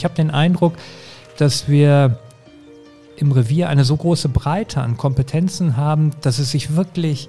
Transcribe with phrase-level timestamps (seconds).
[0.00, 0.72] Ich habe den Eindruck,
[1.36, 2.18] dass wir
[3.18, 7.28] im Revier eine so große Breite an Kompetenzen haben, dass es sich wirklich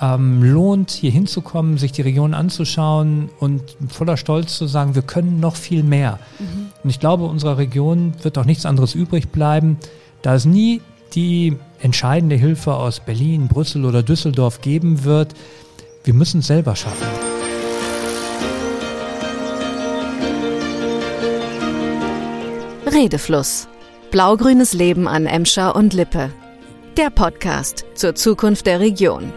[0.00, 5.40] ähm, lohnt, hier hinzukommen, sich die Region anzuschauen und voller Stolz zu sagen, wir können
[5.40, 6.18] noch viel mehr.
[6.38, 6.68] Mhm.
[6.82, 9.76] Und ich glaube, unserer Region wird auch nichts anderes übrig bleiben,
[10.22, 10.80] da es nie
[11.14, 15.34] die entscheidende Hilfe aus Berlin, Brüssel oder Düsseldorf geben wird.
[16.02, 17.25] Wir müssen es selber schaffen.
[22.96, 23.68] Redefluss.
[24.10, 26.32] Blaugrünes Leben an Emscher und Lippe.
[26.96, 29.34] Der Podcast zur Zukunft der Region.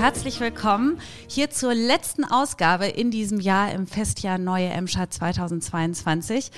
[0.00, 6.50] herzlich willkommen hier zur letzten Ausgabe in diesem Jahr im Festjahr Neue Emscher 2022.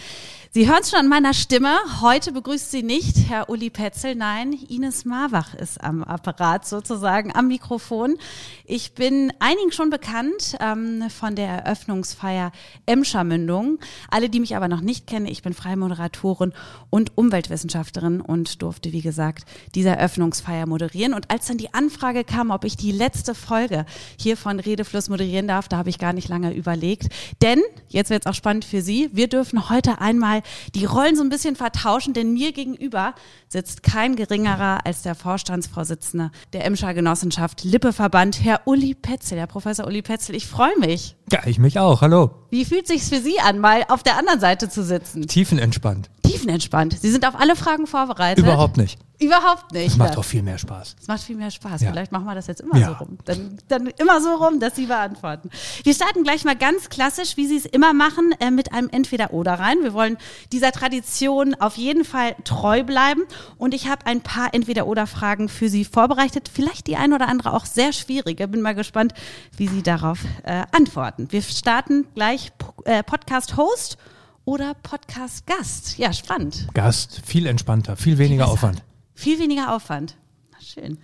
[0.55, 1.79] Sie hören es schon an meiner Stimme.
[2.03, 7.49] Heute begrüßt Sie nicht Herr Uli Petzel, nein, Ines Marwach ist am Apparat sozusagen, am
[7.49, 8.19] Mikrofon.
[8.67, 12.53] Ich bin einigen schon bekannt ähm, von der Eröffnungsfeier
[12.85, 13.79] Emscher Mündung.
[14.11, 16.53] Alle, die mich aber noch nicht kennen, ich bin freie Moderatorin
[16.91, 21.15] und Umweltwissenschaftlerin und durfte, wie gesagt, diese Eröffnungsfeier moderieren.
[21.15, 23.87] Und als dann die Anfrage kam, ob ich die letzte Folge
[24.19, 27.09] hier von Redefluss moderieren darf, da habe ich gar nicht lange überlegt.
[27.41, 30.42] Denn, jetzt wird es auch spannend für Sie, wir dürfen heute einmal
[30.75, 33.15] die Rollen so ein bisschen vertauschen, denn mir gegenüber
[33.49, 39.87] sitzt kein geringerer als der Vorstandsvorsitzende der Emscher Genossenschaft Lippeverband, Herr Uli Petzel, Herr Professor
[39.87, 40.35] Uli Petzel.
[40.35, 41.17] Ich freue mich.
[41.33, 42.03] Ja, ich mich auch.
[42.03, 42.31] Hallo.
[42.51, 45.27] Wie fühlt sich's für Sie an, mal auf der anderen Seite zu sitzen?
[45.27, 46.11] Tiefenentspannt.
[46.23, 46.99] Tiefenentspannt.
[47.01, 48.45] Sie sind auf alle Fragen vorbereitet.
[48.45, 48.99] Überhaupt nicht.
[49.19, 49.87] Überhaupt nicht.
[49.87, 50.97] Es macht doch viel mehr Spaß.
[51.01, 51.81] Es macht viel mehr Spaß.
[51.81, 51.91] Ja.
[51.91, 52.89] Vielleicht machen wir das jetzt immer ja.
[52.89, 53.19] so rum.
[53.25, 55.51] Dann, dann immer so rum, dass Sie beantworten.
[55.85, 59.55] Wir starten gleich mal ganz klassisch, wie Sie es immer machen, äh, mit einem Entweder-Oder
[59.55, 59.79] rein.
[59.83, 60.19] Wir wollen
[60.51, 63.23] dieser Tradition auf jeden Fall treu bleiben.
[63.59, 66.51] Und ich habe ein paar Entweder-Oder-Fragen für Sie vorbereitet.
[66.53, 68.49] Vielleicht die ein oder andere auch sehr schwierige.
[68.49, 69.15] Bin mal gespannt,
[69.57, 71.22] wie Sie darauf äh, antworten.
[71.31, 72.53] Wir starten gleich
[72.85, 73.97] äh, Podcast-Host
[74.45, 75.99] oder Podcast-Gast.
[75.99, 76.69] Ja, spannend.
[76.75, 78.83] Gast, viel entspannter, viel weniger viel Aufwand.
[79.15, 80.17] Viel weniger Aufwand.
[80.61, 80.99] Schön.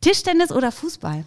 [0.00, 1.24] Tischtennis oder Fußball?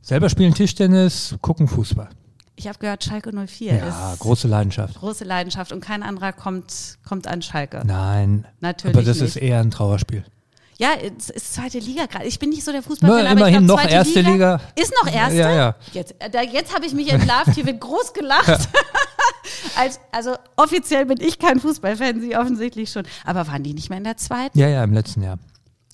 [0.00, 2.08] Selber spielen Tischtennis, gucken Fußball.
[2.56, 4.96] Ich habe gehört, Schalke 04 ja, ist große Leidenschaft.
[4.96, 7.82] Große Leidenschaft und kein anderer kommt, kommt an Schalke.
[7.84, 8.96] Nein, natürlich.
[8.96, 9.28] Aber das nicht.
[9.28, 10.24] ist eher ein Trauerspiel.
[10.78, 12.26] Ja, es ist zweite Liga gerade.
[12.26, 14.94] Ich bin nicht so der Fußballfan, aber immerhin ich glaub, noch erste Liga, Liga, Ist
[15.02, 15.36] noch erste?
[15.36, 15.74] Ja, ja.
[15.92, 18.68] Jetzt, äh, jetzt habe ich mich entlarvt, hier wird groß gelacht.
[19.76, 23.04] Als, also offiziell bin ich kein Fußballfan, Sie offensichtlich schon.
[23.24, 24.56] Aber waren die nicht mehr in der zweiten?
[24.56, 25.40] Ja, ja, im letzten Jahr.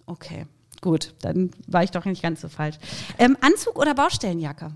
[0.04, 0.46] Okay,
[0.82, 2.76] gut, dann war ich doch nicht ganz so falsch.
[3.18, 4.70] Ähm, Anzug oder Baustellenjacke?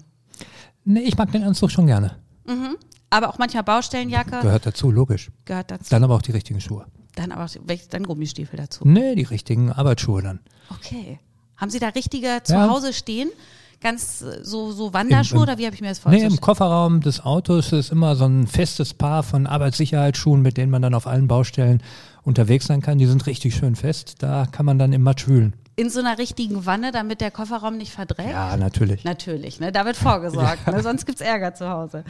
[0.84, 2.16] Nee, ich mag den Anzug schon gerne.
[2.46, 2.78] Mhm.
[3.10, 4.40] Aber auch manchmal Baustellenjacke.
[4.40, 5.30] Gehört dazu, logisch.
[5.44, 5.90] Gehört dazu.
[5.90, 6.86] Dann aber auch die richtigen Schuhe.
[7.18, 7.46] Dann aber
[7.90, 8.86] dann Gummistiefel dazu.
[8.86, 10.38] Nee, die richtigen Arbeitsschuhe dann.
[10.70, 11.18] Okay.
[11.56, 12.70] Haben Sie da richtige zu ja.
[12.70, 13.28] Hause stehen?
[13.80, 16.30] Ganz äh, so, so Wanderschuhe Im, oder wie habe ich mir das vorgestellt?
[16.30, 20.70] Nee, im Kofferraum des Autos ist immer so ein festes Paar von Arbeitssicherheitsschuhen, mit denen
[20.70, 21.82] man dann auf allen Baustellen
[22.22, 22.98] unterwegs sein kann.
[22.98, 24.16] Die sind richtig schön fest.
[24.20, 25.54] Da kann man dann im Matsch wühlen.
[25.74, 28.30] In so einer richtigen Wanne, damit der Kofferraum nicht verdreckt?
[28.30, 29.02] Ja, natürlich.
[29.02, 29.72] Natürlich, ne?
[29.72, 30.60] da wird vorgesorgt.
[30.66, 30.72] ja.
[30.76, 30.82] ne?
[30.84, 32.04] Sonst gibt's Ärger zu Hause.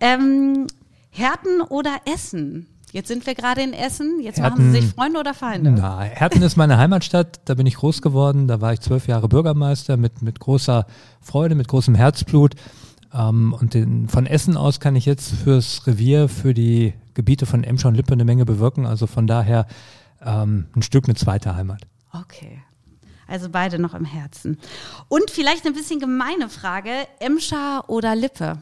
[0.00, 0.66] Ähm,
[1.10, 2.66] Härten oder Essen?
[2.92, 4.20] Jetzt sind wir gerade in Essen.
[4.20, 5.70] Jetzt Herten, machen Sie sich Freunde oder Feinde?
[5.70, 7.40] Na, Herten ist meine Heimatstadt.
[7.46, 8.48] Da bin ich groß geworden.
[8.48, 10.84] Da war ich zwölf Jahre Bürgermeister mit, mit großer
[11.22, 12.54] Freude, mit großem Herzblut.
[13.14, 17.64] Ähm, und den, von Essen aus kann ich jetzt fürs Revier, für die Gebiete von
[17.64, 18.84] Emscher und Lippe eine Menge bewirken.
[18.84, 19.66] Also von daher
[20.22, 21.80] ähm, ein Stück eine zweite Heimat.
[22.12, 22.62] Okay.
[23.26, 24.58] Also beide noch im Herzen.
[25.08, 28.58] Und vielleicht eine bisschen gemeine Frage: Emscher oder Lippe?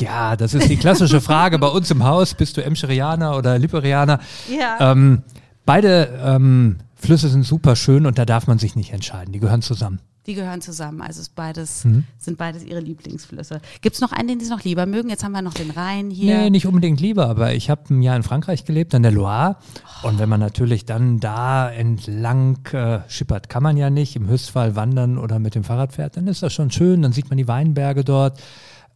[0.00, 2.34] Ja, das ist die klassische Frage bei uns im Haus.
[2.34, 4.20] Bist du Emscherianer oder Lipperianer?
[4.48, 4.92] Ja.
[4.92, 5.22] Ähm,
[5.64, 9.32] beide ähm, Flüsse sind super schön und da darf man sich nicht entscheiden.
[9.32, 10.00] Die gehören zusammen.
[10.28, 11.00] Die gehören zusammen.
[11.00, 12.04] Also ist beides, mhm.
[12.18, 13.62] sind beides ihre Lieblingsflüsse.
[13.80, 15.08] Gibt es noch einen, den Sie noch lieber mögen?
[15.08, 16.36] Jetzt haben wir noch den Rhein hier.
[16.36, 19.56] Nee, nicht unbedingt lieber, aber ich habe ein Jahr in Frankreich gelebt, an der Loire.
[20.02, 20.08] Oh.
[20.08, 24.76] Und wenn man natürlich dann da entlang äh, schippert, kann man ja nicht, im Höchstfall
[24.76, 27.00] wandern oder mit dem Fahrrad fährt, dann ist das schon schön.
[27.00, 28.38] Dann sieht man die Weinberge dort.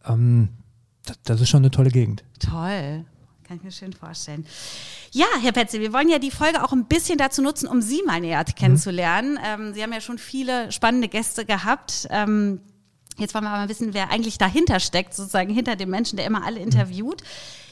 [0.07, 0.49] Ähm,
[1.25, 2.23] das, ist schon eine tolle Gegend.
[2.39, 3.05] Toll.
[3.47, 4.45] Kann ich mir schön vorstellen.
[5.11, 8.01] Ja, Herr Petzel, wir wollen ja die Folge auch ein bisschen dazu nutzen, um Sie
[8.05, 9.33] mal näher kennenzulernen.
[9.33, 9.39] Mhm.
[9.43, 12.07] Ähm, Sie haben ja schon viele spannende Gäste gehabt.
[12.09, 12.61] Ähm,
[13.17, 16.45] jetzt wollen wir mal wissen, wer eigentlich dahinter steckt, sozusagen hinter dem Menschen, der immer
[16.45, 17.21] alle interviewt.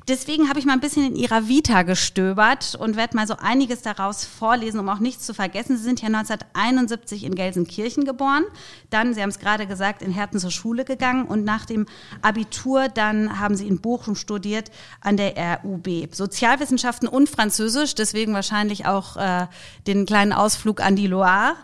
[0.07, 3.83] Deswegen habe ich mal ein bisschen in Ihrer Vita gestöbert und werde mal so einiges
[3.83, 5.77] daraus vorlesen, um auch nichts zu vergessen.
[5.77, 8.43] Sie sind ja 1971 in Gelsenkirchen geboren,
[8.89, 11.85] dann, Sie haben es gerade gesagt, in Herten zur Schule gegangen und nach dem
[12.21, 14.71] Abitur dann haben Sie in Bochum studiert
[15.01, 16.13] an der RUB.
[16.13, 19.47] Sozialwissenschaften und Französisch, deswegen wahrscheinlich auch äh,
[19.85, 21.55] den kleinen Ausflug an die Loire.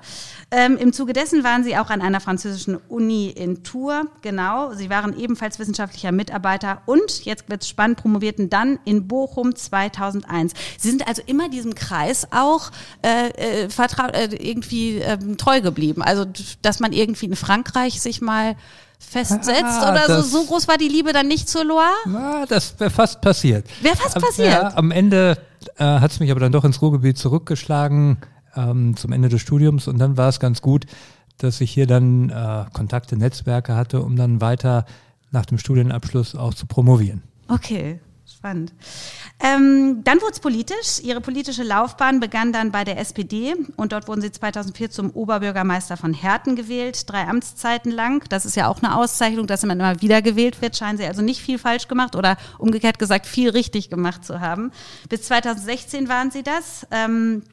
[0.49, 4.73] Ähm, Im Zuge dessen waren Sie auch an einer französischen Uni in Tours, genau.
[4.73, 10.53] Sie waren ebenfalls wissenschaftlicher Mitarbeiter und, jetzt wird es spannend, promovierten dann in Bochum 2001.
[10.77, 12.71] Sie sind also immer diesem Kreis auch
[13.01, 13.29] äh,
[13.65, 16.01] äh, vertraut, äh, irgendwie äh, treu geblieben.
[16.01, 16.25] Also,
[16.61, 18.55] dass man irgendwie in Frankreich sich mal
[18.99, 20.13] festsetzt Ah, oder so.
[20.13, 21.91] das- So groß war die Liebe dann nicht zur Loire?
[22.07, 23.65] Na, das wäre fast passiert.
[23.81, 24.51] Wäre fast Am- passiert.
[24.51, 25.37] Ja, am Ende
[25.77, 28.17] äh, hat es mich aber dann doch ins Ruhrgebiet zurückgeschlagen
[28.55, 30.85] ähm, zum Ende des Studiums und dann war es ganz gut,
[31.37, 34.85] dass ich hier dann äh, Kontakte, Netzwerke hatte, um dann weiter
[35.29, 37.21] nach dem Studienabschluss auch zu promovieren.
[37.49, 37.99] Okay,
[38.47, 38.73] spannend.
[39.39, 40.99] Ähm, dann wurde es politisch.
[41.03, 45.95] Ihre politische Laufbahn begann dann bei der SPD und dort wurden Sie 2004 zum Oberbürgermeister
[45.97, 48.27] von Herten gewählt, drei Amtszeiten lang.
[48.29, 50.75] Das ist ja auch eine Auszeichnung, dass man immer wieder gewählt wird.
[50.75, 54.71] Scheinen Sie also nicht viel falsch gemacht oder umgekehrt gesagt viel richtig gemacht zu haben.
[55.09, 56.87] Bis 2016 waren Sie das.
[56.89, 57.43] Ähm,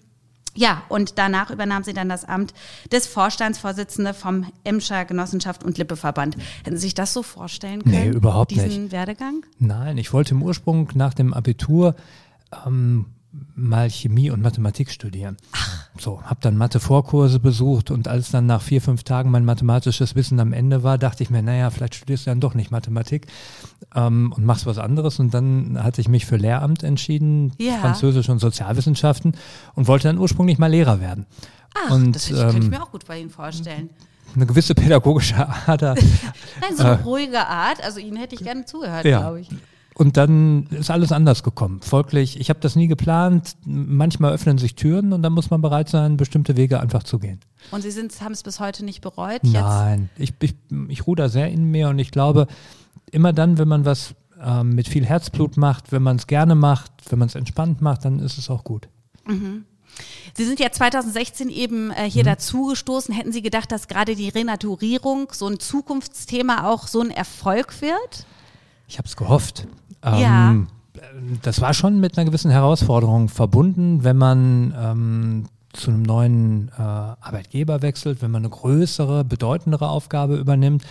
[0.57, 2.55] ja, und danach übernahm sie dann das Amt
[2.93, 6.37] des Vorstandsvorsitzenden vom Emscher Genossenschaft und Lippeverband.
[6.65, 8.11] Hätten Sie sich das so vorstellen können?
[8.11, 8.93] Nee, überhaupt diesen nicht.
[8.93, 9.45] Werdegang?
[9.59, 11.97] Nein, ich wollte im Ursprung nach dem Abitur
[12.67, 13.07] ähm,
[13.55, 15.37] mal Chemie und Mathematik studieren.
[15.97, 20.41] So, habe dann Mathe-Vorkurse besucht und als dann nach vier, fünf Tagen mein mathematisches Wissen
[20.41, 23.29] am Ende war, dachte ich mir, naja, vielleicht studierst du dann doch nicht Mathematik
[23.95, 25.21] ähm, und machst was anderes.
[25.21, 27.79] Und dann hatte ich mich für Lehramt entschieden, Ja.
[27.79, 29.37] Französisch und Sozialwissenschaften
[29.75, 31.27] und wollte dann ursprünglich mal Lehrer werden.
[31.87, 33.89] Ach, Und, das könnte ich ähm, mir auch gut bei Ihnen vorstellen.
[34.35, 35.95] Eine gewisse pädagogische Ader.
[36.61, 37.83] Nein, so eine ruhige Art.
[37.85, 39.11] Also Ihnen hätte ich gerne zugehört, Äh.
[39.11, 39.21] Ja.
[39.21, 39.49] glaube ich.
[39.97, 41.81] Und dann ist alles anders gekommen.
[41.81, 43.57] Folglich, ich habe das nie geplant.
[43.65, 47.39] Manchmal öffnen sich Türen und dann muss man bereit sein, bestimmte Wege einfach zu gehen.
[47.71, 49.43] Und Sie haben es bis heute nicht bereut?
[49.45, 50.55] Nein, ich, ich,
[50.89, 52.49] ich ruhe da sehr in mir und ich glaube,
[53.13, 56.91] immer dann, wenn man was ähm, mit viel Herzblut macht, wenn man es gerne macht,
[57.11, 58.89] wenn man es entspannt macht, dann ist es auch gut.
[60.35, 62.11] Sie sind ja 2016 eben äh, Mhm.
[62.11, 63.15] hier dazugestoßen.
[63.15, 68.27] Hätten Sie gedacht, dass gerade die Renaturierung, so ein Zukunftsthema, auch so ein Erfolg wird?
[68.89, 69.67] Ich habe es gehofft.
[70.05, 70.51] Ja.
[70.51, 70.67] Ähm,
[71.43, 76.83] das war schon mit einer gewissen Herausforderung verbunden, wenn man ähm, zu einem neuen äh,
[76.83, 80.85] Arbeitgeber wechselt, wenn man eine größere, bedeutendere Aufgabe übernimmt,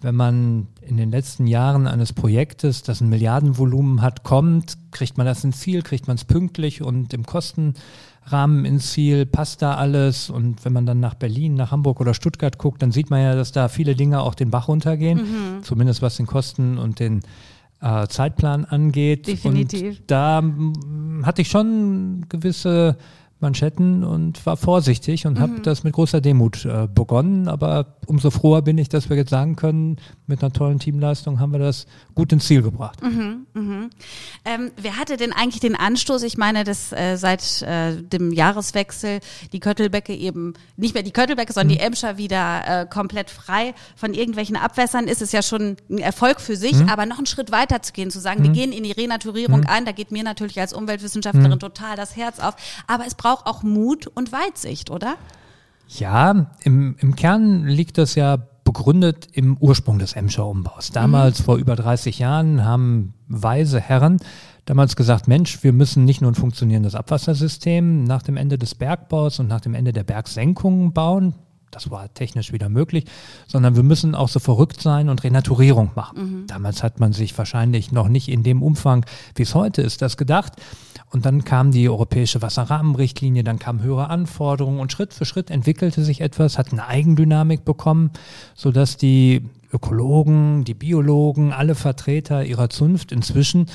[0.00, 5.26] wenn man in den letzten Jahren eines Projektes, das ein Milliardenvolumen hat, kommt, kriegt man
[5.26, 10.30] das ins Ziel, kriegt man es pünktlich und im Kostenrahmen ins Ziel, passt da alles.
[10.30, 13.34] Und wenn man dann nach Berlin, nach Hamburg oder Stuttgart guckt, dann sieht man ja,
[13.34, 15.18] dass da viele Dinge auch den Bach runtergehen,
[15.62, 17.22] zumindest was den Kosten und den
[17.80, 19.26] Zeitplan angeht.
[19.26, 20.00] Definitiv.
[20.00, 20.42] Und da
[21.22, 22.96] hatte ich schon gewisse
[23.40, 25.42] Manschetten und war vorsichtig und Mhm.
[25.42, 27.48] habe das mit großer Demut äh, begonnen.
[27.48, 29.96] Aber umso froher bin ich, dass wir jetzt sagen können,
[30.26, 33.00] mit einer tollen Teamleistung haben wir das gut ins Ziel gebracht.
[33.02, 33.90] Mhm.
[34.44, 36.22] Ähm, wer hatte denn eigentlich den Anstoß?
[36.24, 39.20] Ich meine, dass äh, seit äh, dem Jahreswechsel
[39.52, 44.14] die Köttelbecke eben, nicht mehr die Köttelbecke, sondern die Emscher wieder äh, komplett frei von
[44.14, 47.82] irgendwelchen Abwässern ist es ja schon ein Erfolg für sich, aber noch einen Schritt weiter
[47.82, 50.72] zu gehen, zu sagen, wir gehen in die Renaturierung ein, da geht mir natürlich als
[50.72, 52.54] Umweltwissenschaftlerin total das Herz auf,
[52.86, 55.16] aber es braucht auch Mut und Weitsicht, oder?
[55.88, 60.90] Ja, im, im Kern liegt das ja begründet im Ursprung des Emscher Umbaus.
[60.90, 64.18] Damals, vor über 30 Jahren, haben weise Herren
[64.68, 69.38] damals gesagt, Mensch, wir müssen nicht nur ein funktionierendes Abwassersystem nach dem Ende des Bergbaus
[69.38, 71.34] und nach dem Ende der Bergsenkungen bauen,
[71.70, 73.04] das war technisch wieder möglich,
[73.46, 76.16] sondern wir müssen auch so verrückt sein und Renaturierung machen.
[76.46, 79.04] Damals hat man sich wahrscheinlich noch nicht in dem Umfang,
[79.34, 80.54] wie es heute ist, das gedacht.
[81.10, 86.04] Und dann kam die europäische Wasserrahmenrichtlinie, dann kamen höhere Anforderungen und Schritt für Schritt entwickelte
[86.04, 88.10] sich etwas, hat eine Eigendynamik bekommen,
[88.54, 93.66] sodass die Ökologen, die Biologen, alle Vertreter ihrer Zunft inzwischen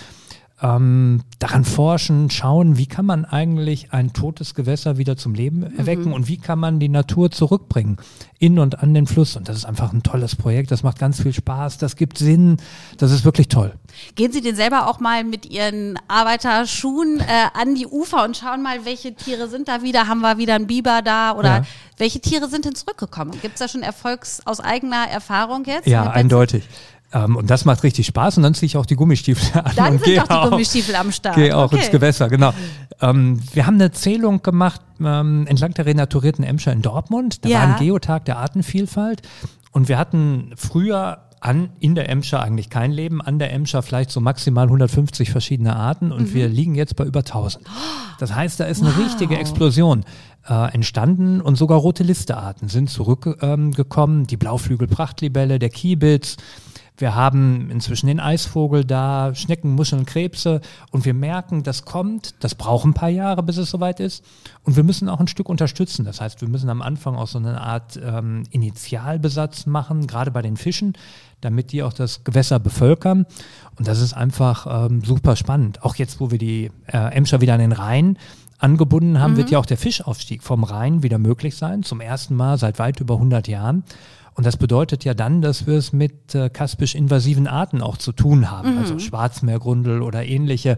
[0.63, 6.13] ähm, daran forschen, schauen, wie kann man eigentlich ein totes Gewässer wieder zum Leben erwecken
[6.13, 7.97] und wie kann man die Natur zurückbringen
[8.39, 9.35] in und an den Fluss.
[9.35, 12.57] Und das ist einfach ein tolles Projekt, das macht ganz viel Spaß, das gibt Sinn,
[12.97, 13.73] das ist wirklich toll.
[14.15, 18.63] Gehen Sie denn selber auch mal mit Ihren Arbeiterschuhen äh, an die Ufer und schauen
[18.63, 20.07] mal, welche Tiere sind da wieder?
[20.07, 21.33] Haben wir wieder einen Biber da?
[21.35, 21.63] Oder Ja.
[21.97, 23.31] welche Tiere sind denn zurückgekommen?
[23.41, 25.87] Gibt es da schon Erfolgs aus eigener Erfahrung jetzt?
[25.87, 26.63] Ja, Herr Betz?
[27.13, 29.99] Ähm, und das macht richtig Spaß und dann ziehe ich auch die Gummistiefel an Dann
[29.99, 31.35] sind doch die auch, Gummistiefel am Start.
[31.35, 31.77] gehe auch Okay.
[31.77, 32.53] ins Gewässer, genau.
[33.01, 37.45] Ähm, wir haben eine Zählung gemacht ähm, entlang der renaturierten Emscher in Dortmund.
[37.45, 37.59] Da Ja.
[37.59, 39.21] war ein Geotag der Artenvielfalt
[39.71, 44.11] und wir hatten früher an, in der Emscher eigentlich kein Leben, an der Emscher vielleicht
[44.11, 46.33] so maximal 150 verschiedene Arten und mhm.
[46.33, 47.65] wir liegen jetzt bei über 1000.
[48.17, 49.03] Das heißt, da ist eine wow.
[49.03, 50.05] richtige Explosion
[50.47, 54.21] äh, entstanden und sogar rote Listearten sind zurückgekommen.
[54.21, 56.37] Ähm, die Blauflügelprachtlibelle, der Kiebitz,
[57.03, 62.55] wir haben inzwischen den Eisvogel da, Schnecken, Muscheln, Krebse und wir merken, das kommt, das
[62.55, 64.23] braucht ein paar Jahre, bis es soweit ist
[64.63, 66.05] und wir müssen auch ein Stück unterstützen.
[66.05, 70.41] Das heißt, wir müssen am Anfang auch so eine Art ähm, Initialbesatz machen, gerade bei
[70.41, 70.93] den Fischen,
[71.41, 73.25] damit die auch das Gewässer bevölkern
[73.77, 75.83] und das ist einfach ähm, super spannend.
[75.83, 78.17] Auch jetzt, wo wir die äh, Emscher wieder an den Rhein
[78.59, 79.37] angebunden haben, mhm.
[79.37, 83.01] wird ja auch der Fischaufstieg vom Rhein wieder möglich sein, zum ersten Mal seit weit
[83.01, 83.83] über 100 Jahren.
[84.35, 88.11] Und das bedeutet ja dann, dass wir es mit äh, kaspisch invasiven Arten auch zu
[88.11, 88.79] tun haben, mhm.
[88.79, 90.77] also Schwarzmeergrundel oder ähnliche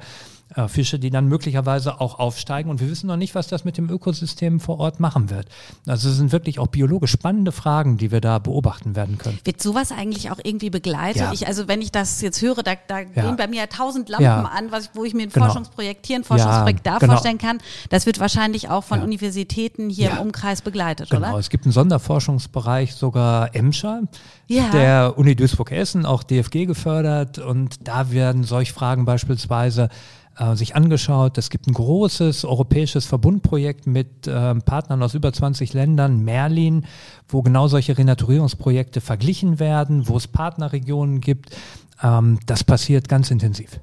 [0.56, 2.70] äh, Fische, die dann möglicherweise auch aufsteigen.
[2.70, 5.48] Und wir wissen noch nicht, was das mit dem Ökosystem vor Ort machen wird.
[5.86, 9.38] Also es sind wirklich auch biologisch spannende Fragen, die wir da beobachten werden können.
[9.44, 11.22] Wird sowas eigentlich auch irgendwie begleitet?
[11.22, 11.34] Ja.
[11.34, 13.06] Ich, also wenn ich das jetzt höre, da, da ja.
[13.06, 14.44] gehen bei mir tausend Lampen ja.
[14.44, 15.46] an, was, wo ich mir ein genau.
[15.46, 17.14] Forschungsprojekt hier, ein Forschungsprojekt da genau.
[17.14, 17.58] vorstellen kann.
[17.90, 21.32] Das wird wahrscheinlich auch von Universitäten hier im Umkreis begleitet, genau.
[21.32, 21.40] oder?
[21.40, 24.04] Es gibt einen Sonderforschungsbereich, sogar Emscher,
[24.50, 27.40] der Uni Duisburg-Essen, auch DFG gefördert.
[27.40, 29.90] Und da werden solche Fragen beispielsweise
[30.38, 31.38] äh, sich angeschaut.
[31.38, 36.86] Es gibt ein großes europäisches Verbundprojekt mit äh, Partnern aus über 20 Ländern, Merlin,
[37.28, 41.56] wo genau solche Renaturierungsprojekte verglichen werden, wo es Partnerregionen gibt.
[42.04, 43.80] Ähm, das passiert ganz intensiv.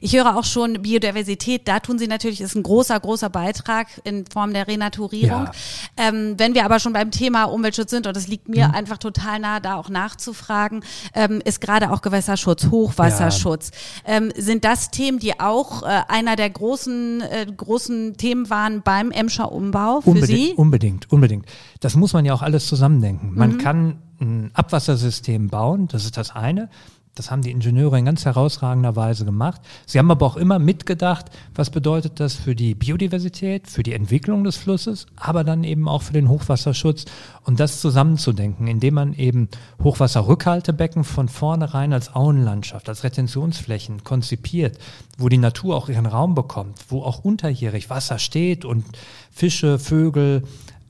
[0.00, 4.24] Ich höre auch schon Biodiversität, da tun Sie natürlich, ist ein großer, großer Beitrag in
[4.26, 5.44] Form der Renaturierung.
[5.44, 5.52] Ja.
[5.96, 8.74] Ähm, wenn wir aber schon beim Thema Umweltschutz sind, und es liegt mir mhm.
[8.74, 10.82] einfach total nahe, da auch nachzufragen,
[11.14, 13.70] ähm, ist gerade auch Gewässerschutz, Hochwasserschutz.
[14.06, 14.14] Ja.
[14.16, 19.10] Ähm, sind das Themen, die auch äh, einer der großen, äh, großen Themen waren beim
[19.10, 20.54] Emscher Umbau für unbedingt, Sie?
[20.54, 21.46] Unbedingt, unbedingt.
[21.80, 23.34] Das muss man ja auch alles zusammendenken.
[23.34, 23.58] Man mhm.
[23.58, 26.70] kann ein Abwassersystem bauen, das ist das eine.
[27.16, 29.62] Das haben die Ingenieure in ganz herausragender Weise gemacht.
[29.86, 34.44] Sie haben aber auch immer mitgedacht, was bedeutet das für die Biodiversität, für die Entwicklung
[34.44, 37.06] des Flusses, aber dann eben auch für den Hochwasserschutz
[37.44, 39.48] und das zusammenzudenken, indem man eben
[39.82, 44.78] Hochwasserrückhaltebecken von vornherein als Auenlandschaft, als Retentionsflächen konzipiert,
[45.16, 48.84] wo die Natur auch ihren Raum bekommt, wo auch unterjährig Wasser steht und
[49.30, 50.42] Fische, Vögel,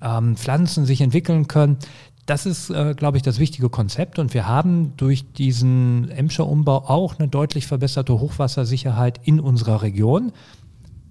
[0.03, 1.79] ähm, Pflanzen sich entwickeln können.
[2.27, 4.19] Das ist, äh, glaube ich, das wichtige Konzept.
[4.19, 10.33] Und wir haben durch diesen Emscher Umbau auch eine deutlich verbesserte Hochwassersicherheit in unserer Region.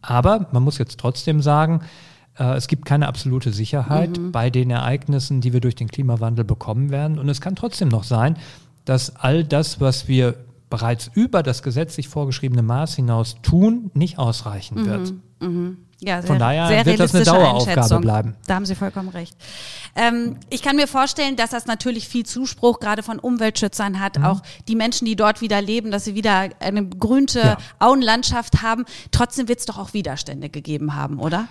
[0.01, 1.81] Aber man muss jetzt trotzdem sagen,
[2.37, 4.31] äh, es gibt keine absolute Sicherheit mhm.
[4.31, 7.17] bei den Ereignissen, die wir durch den Klimawandel bekommen werden.
[7.17, 8.37] Und es kann trotzdem noch sein,
[8.83, 10.35] dass all das, was wir
[10.69, 14.85] bereits über das gesetzlich vorgeschriebene Maß hinaus tun, nicht ausreichen mhm.
[14.85, 15.13] wird.
[15.39, 15.77] Mhm.
[16.01, 18.35] Ja, sehr, Von daher sehr wird das eine Daueraufgabe bleiben.
[18.47, 19.35] Da haben Sie vollkommen recht.
[19.95, 24.19] Ähm, ich kann mir vorstellen, dass das natürlich viel Zuspruch gerade von Umweltschützern hat.
[24.19, 24.25] Mhm.
[24.25, 27.57] Auch die Menschen, die dort wieder leben, dass sie wieder eine grünte ja.
[27.79, 28.83] Auenlandschaft haben.
[29.11, 31.47] Trotzdem wird es doch auch Widerstände gegeben haben, oder?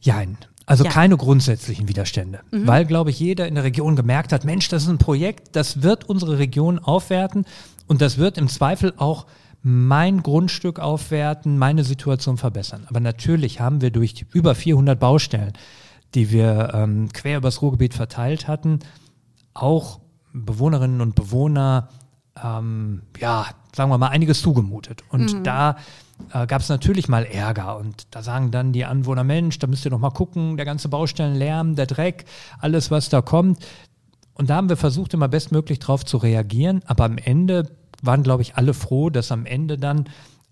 [0.00, 0.36] Jein.
[0.66, 0.90] Also ja.
[0.90, 2.66] keine grundsätzlichen Widerstände, mhm.
[2.66, 5.82] weil, glaube ich, jeder in der Region gemerkt hat, Mensch, das ist ein Projekt, das
[5.82, 7.46] wird unsere Region aufwerten
[7.88, 9.26] und das wird im Zweifel auch
[9.62, 12.84] mein Grundstück aufwerten, meine Situation verbessern.
[12.88, 15.52] Aber natürlich haben wir durch über 400 Baustellen,
[16.14, 18.80] die wir ähm, quer übers Ruhrgebiet verteilt hatten,
[19.54, 20.00] auch
[20.32, 21.88] Bewohnerinnen und Bewohner,
[22.42, 25.02] ähm, ja, sagen wir mal, einiges zugemutet.
[25.10, 25.44] Und mhm.
[25.44, 25.76] da
[26.32, 27.76] äh, gab es natürlich mal Ärger.
[27.76, 30.88] Und da sagen dann die Anwohner, Mensch, da müsst ihr noch mal gucken, der ganze
[30.88, 32.24] Baustellenlärm, der Dreck,
[32.58, 33.64] alles, was da kommt.
[34.34, 36.82] Und da haben wir versucht, immer bestmöglich drauf zu reagieren.
[36.86, 37.70] Aber am Ende
[38.02, 40.06] waren, glaube ich, alle froh, dass am Ende dann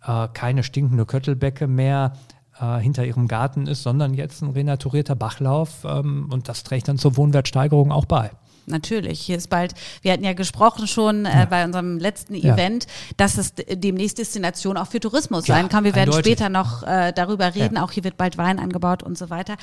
[0.06, 2.14] äh, keine stinkende Köttelbecke mehr
[2.58, 6.98] äh, hinter ihrem Garten ist, sondern jetzt ein renaturierter Bachlauf ähm, und das trägt dann
[6.98, 8.30] zur Wohnwertsteigerung auch bei
[8.70, 9.20] natürlich.
[9.20, 11.44] Hier ist bald, wir hatten ja gesprochen schon äh, ja.
[11.44, 12.54] bei unserem letzten ja.
[12.54, 12.86] Event,
[13.16, 15.84] dass es demnächst Destination auch für Tourismus Klar, sein kann.
[15.84, 17.76] Wir werden später noch äh, darüber reden.
[17.76, 17.84] Ja.
[17.84, 19.56] Auch hier wird bald Wein angebaut und so weiter.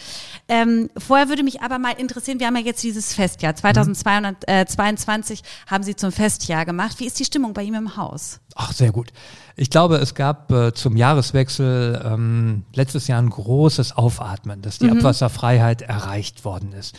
[0.48, 3.56] Ähm, vorher würde mich aber mal interessieren, wir haben ja jetzt dieses Festjahr.
[3.56, 5.72] 2022 mhm.
[5.72, 7.00] haben Sie zum Festjahr gemacht.
[7.00, 8.40] Wie ist die Stimmung bei ihm im Haus?
[8.56, 9.12] Ach, sehr gut.
[9.56, 14.86] Ich glaube, es gab äh, zum Jahreswechsel ähm, letztes Jahr ein großes Aufatmen, dass die
[14.86, 14.98] mhm.
[14.98, 16.96] Abwasserfreiheit erreicht worden ist.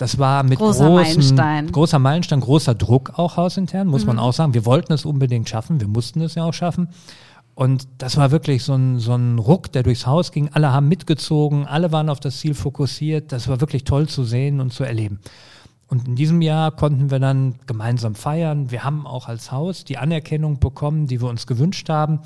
[0.00, 1.72] Das war mit großer großen, Meilenstein.
[1.72, 4.08] großer Meilenstein, großer Druck auch hausintern, muss mhm.
[4.08, 4.54] man auch sagen.
[4.54, 6.88] Wir wollten es unbedingt schaffen, wir mussten es ja auch schaffen.
[7.54, 10.48] Und das war wirklich so ein, so ein Ruck, der durchs Haus ging.
[10.54, 13.30] Alle haben mitgezogen, alle waren auf das Ziel fokussiert.
[13.30, 15.20] Das war wirklich toll zu sehen und zu erleben.
[15.86, 18.70] Und in diesem Jahr konnten wir dann gemeinsam feiern.
[18.70, 22.20] Wir haben auch als Haus die Anerkennung bekommen, die wir uns gewünscht haben.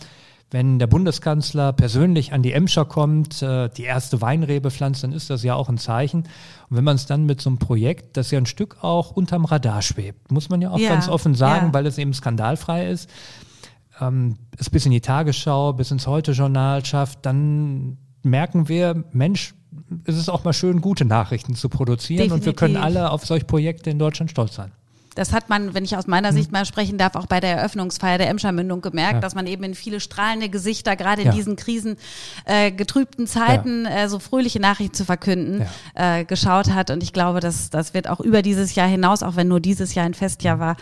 [0.54, 5.28] Wenn der Bundeskanzler persönlich an die Emscher kommt, äh, die erste Weinrebe pflanzt, dann ist
[5.28, 6.28] das ja auch ein Zeichen.
[6.70, 9.46] Und wenn man es dann mit so einem Projekt, das ja ein Stück auch unterm
[9.46, 11.74] Radar schwebt, muss man ja auch ja, ganz offen sagen, ja.
[11.74, 13.10] weil es eben skandalfrei ist,
[14.00, 19.56] ähm, es bis in die Tagesschau, bis ins Heute-Journal schafft, dann merken wir, Mensch,
[20.04, 22.40] es ist auch mal schön, gute Nachrichten zu produzieren Definitiv.
[22.42, 24.70] und wir können alle auf solche Projekte in Deutschland stolz sein.
[25.14, 26.36] Das hat man, wenn ich aus meiner hm.
[26.36, 29.20] Sicht mal sprechen darf, auch bei der Eröffnungsfeier der Emscher Mündung gemerkt, ja.
[29.20, 31.34] dass man eben in viele strahlende Gesichter, gerade in ja.
[31.34, 34.04] diesen krisengetrübten äh, Zeiten, ja.
[34.04, 36.90] äh, so fröhliche Nachrichten zu verkünden, äh, geschaut hat.
[36.90, 39.94] Und ich glaube, dass das wird auch über dieses Jahr hinaus, auch wenn nur dieses
[39.94, 40.76] Jahr ein Festjahr war,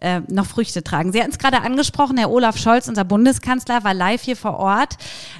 [0.00, 1.12] äh, noch Früchte tragen.
[1.12, 4.96] Sie hatten es gerade angesprochen, Herr Olaf Scholz, unser Bundeskanzler, war live hier vor Ort.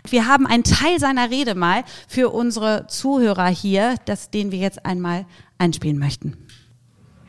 [0.09, 4.85] Wir haben einen Teil seiner Rede mal für unsere Zuhörer hier, das, den wir jetzt
[4.85, 5.27] einmal
[5.59, 6.37] einspielen möchten.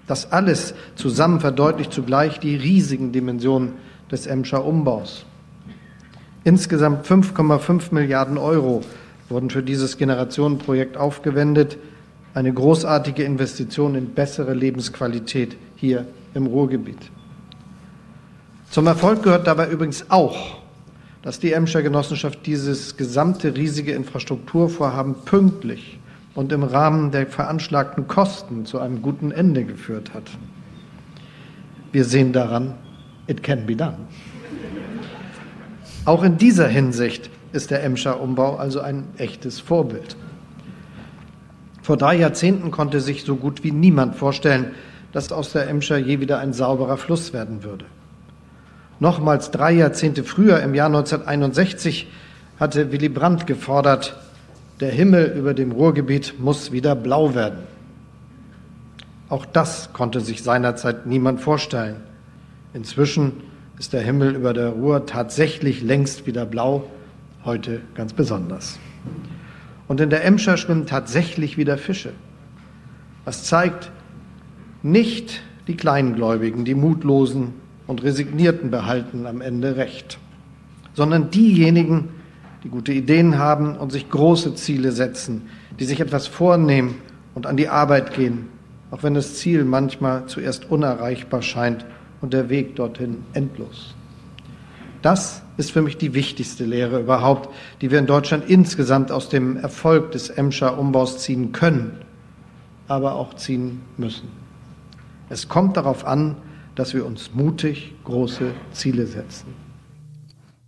[0.10, 3.74] Das alles zusammen verdeutlicht zugleich die riesigen Dimensionen
[4.12, 5.24] des Emscher Umbaus.
[6.44, 8.82] Insgesamt 5,5 Milliarden Euro
[9.30, 11.78] wurden für dieses Generationenprojekt aufgewendet.
[12.34, 17.12] Eine großartige Investition in bessere Lebensqualität hier im Ruhrgebiet.
[18.72, 20.58] Zum Erfolg gehört dabei übrigens auch,
[21.22, 26.00] dass die Emscher Genossenschaft dieses gesamte riesige Infrastrukturvorhaben pünktlich
[26.39, 30.24] und im Rahmen der veranschlagten Kosten zu einem guten Ende geführt hat.
[31.91, 32.75] Wir sehen daran,
[33.27, 33.98] it can be done.
[36.05, 40.15] Auch in dieser Hinsicht ist der Emscher Umbau also ein echtes Vorbild.
[41.81, 44.67] Vor drei Jahrzehnten konnte sich so gut wie niemand vorstellen,
[45.12, 47.84] dass aus der Emscher je wieder ein sauberer Fluss werden würde.
[49.01, 52.08] Nochmals drei Jahrzehnte früher, im Jahr 1961,
[52.62, 54.15] hatte Willy Brandt gefordert,
[54.80, 57.60] der Himmel über dem Ruhrgebiet muss wieder blau werden.
[59.28, 61.98] Auch das konnte sich seinerzeit niemand vorstellen.
[62.74, 63.34] Inzwischen
[63.78, 66.90] ist der Himmel über der Ruhr tatsächlich längst wieder blau,
[67.44, 68.80] heute ganz besonders.
[69.88, 72.12] Und in der Emscher schwimmen tatsächlich wieder Fische.
[73.26, 73.92] Was zeigt,
[74.82, 77.54] nicht die Kleingläubigen, die Mutlosen
[77.86, 80.20] und Resignierten behalten am Ende Recht,
[80.94, 82.10] sondern diejenigen,
[82.63, 85.50] die gute Ideen haben und sich große Ziele setzen,
[85.80, 86.96] die sich etwas vornehmen
[87.36, 88.50] und an die Arbeit gehen,
[88.92, 91.86] auch wenn das Ziel manchmal zuerst unerreichbar scheint
[92.22, 93.96] und der Weg dorthin endlos.
[95.01, 97.50] Das ist für mich die wichtigste Lehre überhaupt,
[97.80, 101.94] die wir in Deutschland insgesamt aus dem Erfolg des Emscher Umbaus ziehen können,
[102.89, 104.28] aber auch ziehen müssen.
[105.30, 106.36] Es kommt darauf an,
[106.75, 109.69] dass wir uns mutig große Ziele setzen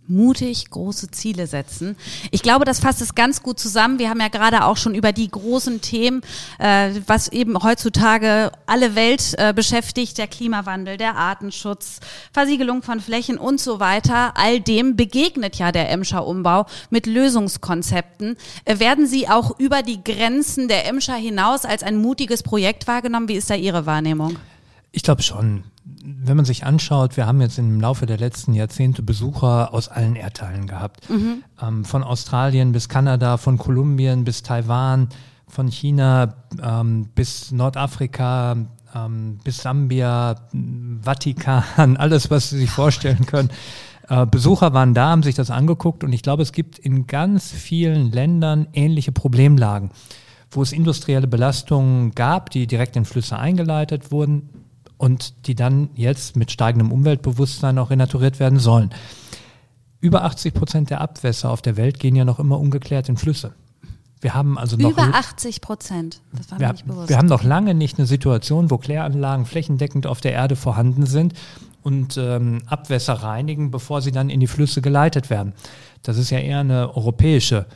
[0.08, 1.96] mutig große Ziele setzen.
[2.30, 3.98] Ich glaube, das fasst es ganz gut zusammen.
[3.98, 6.22] Wir haben ja gerade auch schon über die großen Themen,
[6.58, 12.00] äh, was eben heutzutage alle Welt äh, beschäftigt, der Klimawandel, der Artenschutz,
[12.32, 14.36] Versiegelung von Flächen und so weiter.
[14.36, 18.36] All dem begegnet ja der Emscher Umbau mit Lösungskonzepten.
[18.64, 23.28] Äh, werden Sie auch über die Grenzen der Emscher hinaus als ein mutiges Projekt wahrgenommen?
[23.28, 24.38] Wie ist da Ihre Wahrnehmung?
[24.90, 29.02] Ich glaube schon wenn man sich anschaut, wir haben jetzt im Laufe der letzten Jahrzehnte
[29.02, 31.08] Besucher aus allen Erdteilen gehabt.
[31.10, 31.44] Mhm.
[31.60, 35.08] Ähm, von Australien bis Kanada, von Kolumbien bis Taiwan,
[35.48, 38.56] von China ähm, bis Nordafrika,
[38.94, 40.36] ähm, bis Sambia,
[41.02, 41.64] Vatikan,
[41.96, 43.50] alles, was Sie sich vorstellen können.
[44.08, 47.50] Äh, Besucher waren da, haben sich das angeguckt und ich glaube, es gibt in ganz
[47.50, 49.90] vielen Ländern ähnliche Problemlagen,
[50.50, 54.61] wo es industrielle Belastungen gab, die direkt in Flüsse eingeleitet wurden
[55.02, 58.90] und die dann jetzt mit steigendem Umweltbewusstsein auch renaturiert werden sollen.
[59.98, 63.52] Über 80 Prozent der Abwässer auf der Welt gehen ja noch immer ungeklärt in Flüsse.
[64.20, 66.20] Wir haben also noch über 80 Prozent.
[66.32, 67.08] Das war wir, mir nicht bewusst.
[67.08, 71.34] Wir haben noch lange nicht eine Situation, wo Kläranlagen flächendeckend auf der Erde vorhanden sind
[71.82, 75.52] und ähm, Abwässer reinigen, bevor sie dann in die Flüsse geleitet werden.
[76.04, 77.66] Das ist ja eher eine europäische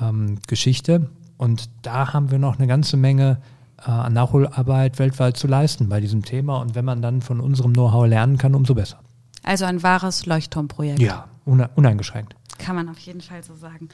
[0.00, 3.38] ähm, Geschichte und da haben wir noch eine ganze Menge
[3.86, 6.58] äh, Nachholarbeit weltweit zu leisten bei diesem Thema.
[6.58, 8.98] Und wenn man dann von unserem Know-how lernen kann, umso besser.
[9.42, 11.00] Also ein wahres Leuchtturmprojekt.
[11.00, 12.36] Ja, uneingeschränkt.
[12.58, 13.88] Kann man auf jeden Fall so sagen.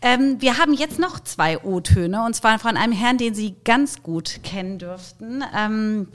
[0.00, 4.02] Ähm, wir haben jetzt noch zwei O-Töne und zwar von einem Herrn, den Sie ganz
[4.04, 5.42] gut kennen dürften.
[5.56, 6.06] Ähm,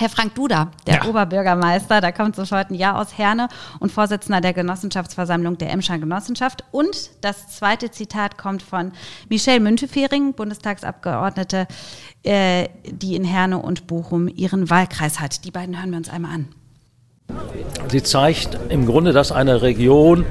[0.00, 1.04] Herr Frank Duda, der ja.
[1.06, 3.48] Oberbürgermeister, da kommt sofort ein Jahr aus Herne
[3.80, 6.62] und Vorsitzender der Genossenschaftsversammlung der Emscher Genossenschaft.
[6.70, 8.92] Und das zweite Zitat kommt von
[9.28, 11.66] Michelle Müntefering, Bundestagsabgeordnete,
[12.22, 15.44] äh, die in Herne und Bochum ihren Wahlkreis hat.
[15.44, 16.48] Die beiden hören wir uns einmal an.
[17.88, 20.24] Sie zeigt im Grunde, dass eine Region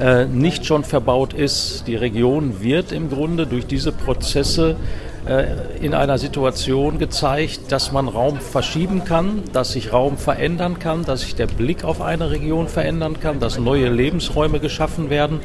[0.00, 1.84] äh, nicht schon verbaut ist.
[1.86, 4.76] Die Region wird im Grunde durch diese Prozesse
[5.80, 11.20] in einer Situation gezeigt, dass man Raum verschieben kann, dass sich Raum verändern kann, dass
[11.20, 15.40] sich der Blick auf eine Region verändern kann, dass neue Lebensräume geschaffen werden.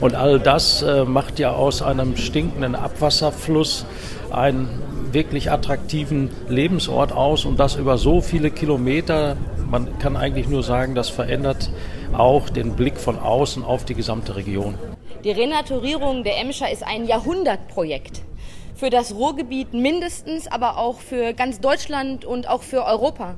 [0.00, 3.86] Und all das äh, macht ja aus einem stinkenden Abwasserfluss
[4.32, 4.68] einen
[5.12, 9.36] wirklich attraktiven Lebensort aus und das über so viele Kilometer.
[9.68, 11.70] Man kann eigentlich nur sagen, das verändert
[12.12, 14.74] auch den Blick von außen auf die gesamte Region.
[15.22, 18.22] Die Renaturierung der Emscher ist ein Jahrhundertprojekt.
[18.80, 23.34] Für das Ruhrgebiet mindestens, aber auch für ganz Deutschland und auch für Europa.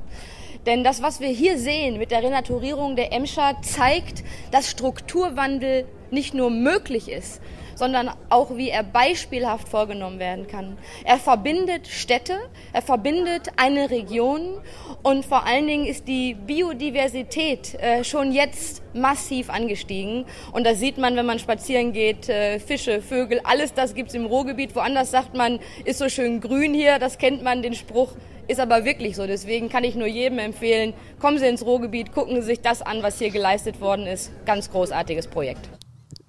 [0.65, 6.33] Denn das, was wir hier sehen mit der Renaturierung der Emscher, zeigt, dass Strukturwandel nicht
[6.33, 7.41] nur möglich ist,
[7.75, 10.77] sondern auch wie er beispielhaft vorgenommen werden kann.
[11.03, 12.37] Er verbindet Städte,
[12.71, 14.61] er verbindet eine Region
[15.03, 20.25] und vor allen Dingen ist die Biodiversität äh, schon jetzt massiv angestiegen.
[20.51, 24.25] Und das sieht man, wenn man spazieren geht, äh, Fische, Vögel, alles das gibt's im
[24.25, 24.75] Ruhrgebiet.
[24.75, 28.13] Woanders sagt man, ist so schön grün hier, das kennt man, den Spruch.
[28.47, 29.25] Ist aber wirklich so.
[29.25, 33.01] Deswegen kann ich nur jedem empfehlen, kommen Sie ins Ruhrgebiet, gucken Sie sich das an,
[33.01, 34.31] was hier geleistet worden ist.
[34.45, 35.69] Ganz großartiges Projekt.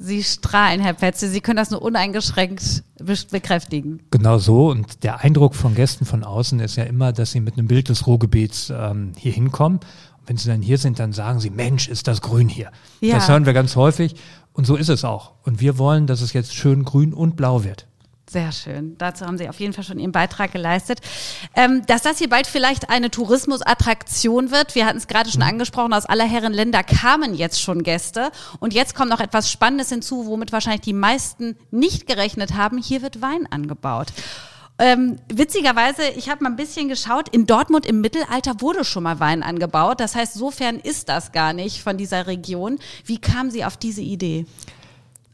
[0.05, 1.29] Sie strahlen, Herr Petze.
[1.31, 2.85] Sie können das nur uneingeschränkt
[3.31, 4.03] bekräftigen.
[4.11, 4.69] Genau so.
[4.69, 7.88] Und der Eindruck von Gästen von außen ist ja immer, dass sie mit einem Bild
[7.88, 9.79] des Ruhrgebiets ähm, hier hinkommen.
[9.79, 12.71] Und wenn sie dann hier sind, dann sagen sie, Mensch, ist das grün hier.
[13.01, 13.14] Ja.
[13.14, 14.14] Das hören wir ganz häufig.
[14.53, 15.33] Und so ist es auch.
[15.43, 17.87] Und wir wollen, dass es jetzt schön grün und blau wird.
[18.35, 18.99] Sehr schön.
[18.99, 20.99] Dazu haben Sie auf jeden Fall schon Ihren Beitrag geleistet.
[21.55, 25.51] Ähm, dass das hier bald vielleicht eine Tourismusattraktion wird, wir hatten es gerade schon mhm.
[25.51, 28.33] angesprochen, aus aller Herren Länder kamen jetzt schon Gäste.
[28.59, 32.79] Und jetzt kommt noch etwas Spannendes hinzu, womit wahrscheinlich die meisten nicht gerechnet haben.
[32.79, 34.09] Hier wird Wein angebaut.
[34.81, 39.20] Ähm, witzigerweise, ich habe mal ein bisschen geschaut, in Dortmund im Mittelalter wurde schon mal
[39.20, 40.01] Wein angebaut.
[40.01, 42.81] Das heißt, sofern ist das gar nicht von dieser Region.
[43.05, 44.44] Wie kam Sie auf diese Idee?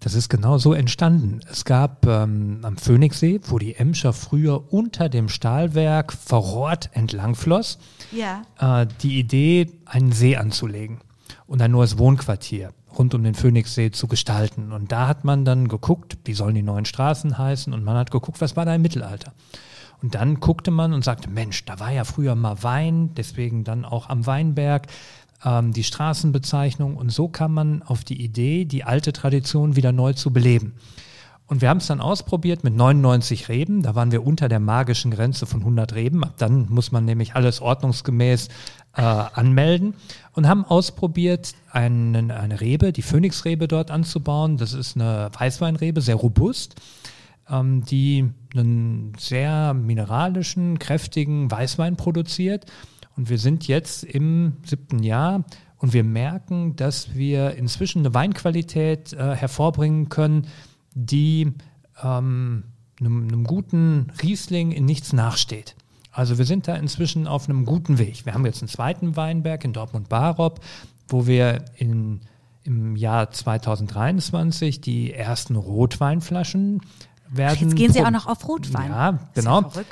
[0.01, 1.41] Das ist genau so entstanden.
[1.51, 7.79] Es gab ähm, am Phoenixsee, wo die Emscher früher unter dem Stahlwerk verrohrt entlangfloss,
[8.11, 8.43] ja.
[8.59, 11.01] äh, die Idee, einen See anzulegen
[11.47, 14.73] und ein neues Wohnquartier rund um den Phoenixsee zu gestalten.
[14.73, 18.11] Und da hat man dann geguckt, wie sollen die neuen Straßen heißen und man hat
[18.11, 19.33] geguckt, was war da im Mittelalter.
[20.03, 23.85] Und dann guckte man und sagte, Mensch, da war ja früher mal Wein, deswegen dann
[23.85, 24.87] auch am Weinberg
[25.45, 30.13] ähm, die Straßenbezeichnung und so kam man auf die Idee, die alte Tradition wieder neu
[30.13, 30.75] zu beleben.
[31.51, 33.83] Und wir haben es dann ausprobiert mit 99 Reben.
[33.83, 36.23] Da waren wir unter der magischen Grenze von 100 Reben.
[36.23, 38.51] Ab dann muss man nämlich alles ordnungsgemäß
[38.95, 39.95] äh, anmelden.
[40.33, 44.59] Und haben ausprobiert, einen, eine Rebe, die Phönixrebe dort anzubauen.
[44.59, 46.77] Das ist eine Weißweinrebe, sehr robust,
[47.49, 52.67] ähm, die einen sehr mineralischen, kräftigen Weißwein produziert.
[53.17, 55.45] Und wir sind jetzt im siebten Jahr
[55.77, 60.47] und wir merken, dass wir inzwischen eine Weinqualität äh, hervorbringen können,
[60.95, 61.53] die
[62.03, 62.65] ähm,
[63.01, 65.75] einem, einem guten Riesling in nichts nachsteht.
[66.13, 68.27] Also wir sind da inzwischen auf einem guten Weg.
[68.27, 70.61] Wir haben jetzt einen zweiten Weinberg in Dortmund-Barop,
[71.09, 72.21] wo wir in,
[72.65, 76.83] im Jahr 2023 die ersten Rotweinflaschen
[77.29, 77.57] werden.
[77.57, 78.91] Ach, jetzt gehen Sie auch noch auf Rotwein.
[78.91, 79.63] Ja, genau.
[79.63, 79.83] Ja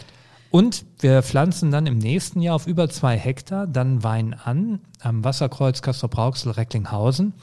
[0.50, 5.22] und wir pflanzen dann im nächsten Jahr auf über zwei Hektar dann Wein an am
[5.24, 7.34] Wasserkreuz Castrop-Rauxel Recklinghausen.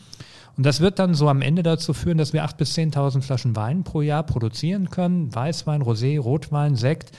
[0.57, 3.55] Und das wird dann so am Ende dazu führen, dass wir acht bis zehntausend Flaschen
[3.55, 5.33] Wein pro Jahr produzieren können.
[5.35, 7.11] Weißwein, Rosé, Rotwein, Sekt.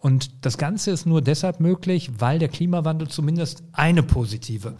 [0.00, 4.76] Und das Ganze ist nur deshalb möglich, weil der Klimawandel zumindest eine positive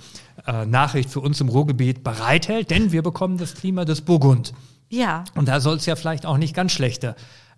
[0.46, 4.54] äh, Nachricht für uns im Ruhrgebiet bereithält, denn wir bekommen das Klima des Burgund.
[4.88, 5.24] Ja.
[5.34, 7.14] Und da soll es ja vielleicht auch nicht ganz schlechte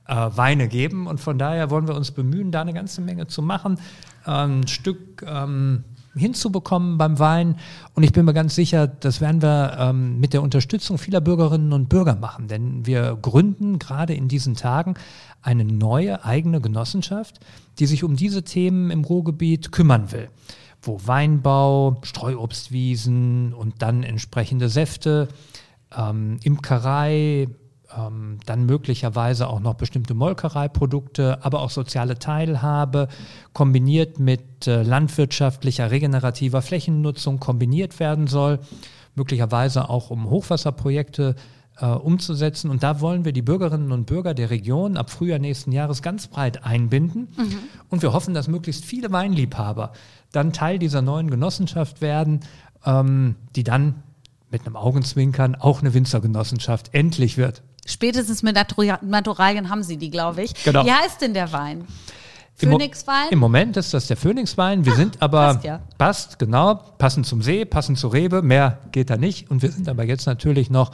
[0.06, 1.06] äh, Weine geben.
[1.06, 3.78] Und von daher wollen wir uns bemühen, da eine ganze Menge zu machen,
[4.24, 5.84] ein Stück ähm,
[6.14, 7.56] hinzubekommen beim Wein.
[7.94, 11.72] Und ich bin mir ganz sicher, das werden wir ähm, mit der Unterstützung vieler Bürgerinnen
[11.72, 12.48] und Bürger machen.
[12.48, 14.94] Denn wir gründen gerade in diesen Tagen
[15.40, 17.40] eine neue eigene Genossenschaft,
[17.78, 20.28] die sich um diese Themen im Ruhrgebiet kümmern will.
[20.82, 25.28] Wo Weinbau, Streuobstwiesen und dann entsprechende Säfte,
[25.96, 27.48] ähm, Imkerei,
[27.96, 33.08] ähm, dann möglicherweise auch noch bestimmte Molkereiprodukte, aber auch soziale Teilhabe,
[33.52, 38.60] kombiniert mit äh, landwirtschaftlicher, regenerativer Flächennutzung kombiniert werden soll,
[39.14, 41.34] möglicherweise auch um Hochwasserprojekte
[41.78, 42.70] äh, umzusetzen.
[42.70, 46.28] Und da wollen wir die Bürgerinnen und Bürger der Region ab Frühjahr nächsten Jahres ganz
[46.28, 47.28] breit einbinden.
[47.36, 47.58] Mhm.
[47.88, 49.92] Und wir hoffen, dass möglichst viele Weinliebhaber
[50.32, 52.40] dann Teil dieser neuen Genossenschaft werden,
[52.84, 54.02] ähm, die dann
[54.50, 57.62] mit einem Augenzwinkern auch eine Winzergenossenschaft endlich wird.
[57.86, 58.56] Spätestens mit
[59.02, 60.54] Naturalien haben sie die, glaube ich.
[60.64, 60.84] Genau.
[60.84, 61.86] Wie heißt denn der Wein?
[62.54, 63.26] Phoenixwein?
[63.28, 64.84] Im, Im Moment ist das der Phoenixwein.
[64.84, 65.80] Wir Ach, sind aber, passt, ja.
[65.98, 69.50] passt, genau, passend zum See, passend zur Rebe, mehr geht da nicht.
[69.50, 70.92] Und wir sind aber jetzt natürlich noch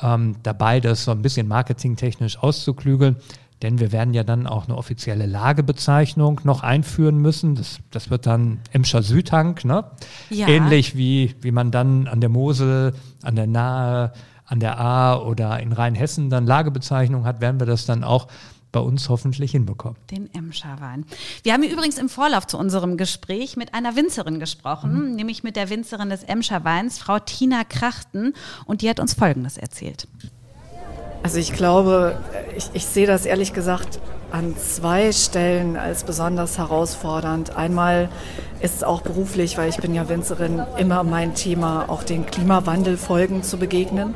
[0.00, 3.16] ähm, dabei, das so ein bisschen marketingtechnisch auszuklügeln.
[3.62, 7.54] denn wir werden ja dann auch eine offizielle Lagebezeichnung noch einführen müssen.
[7.56, 9.84] Das, das wird dann Emscher Südhang, ne?
[10.30, 10.48] Ja.
[10.48, 14.12] Ähnlich wie, wie man dann an der Mosel, an der Nahe,
[14.50, 18.26] an der A oder in Rheinhessen dann Lagebezeichnung hat, werden wir das dann auch
[18.72, 19.96] bei uns hoffentlich hinbekommen.
[20.10, 21.04] Den Emscher Wein.
[21.42, 25.16] Wir haben übrigens im Vorlauf zu unserem Gespräch mit einer Winzerin gesprochen, mhm.
[25.16, 28.34] nämlich mit der Winzerin des Emscher Weins, Frau Tina Krachten,
[28.66, 30.08] und die hat uns Folgendes erzählt.
[31.22, 32.18] Also ich glaube,
[32.56, 37.56] ich, ich sehe das ehrlich gesagt an zwei Stellen als besonders herausfordernd.
[37.56, 38.08] Einmal
[38.60, 43.42] ist es auch beruflich, weil ich bin ja Winzerin, immer mein Thema, auch den Klimawandelfolgen
[43.42, 44.14] zu begegnen.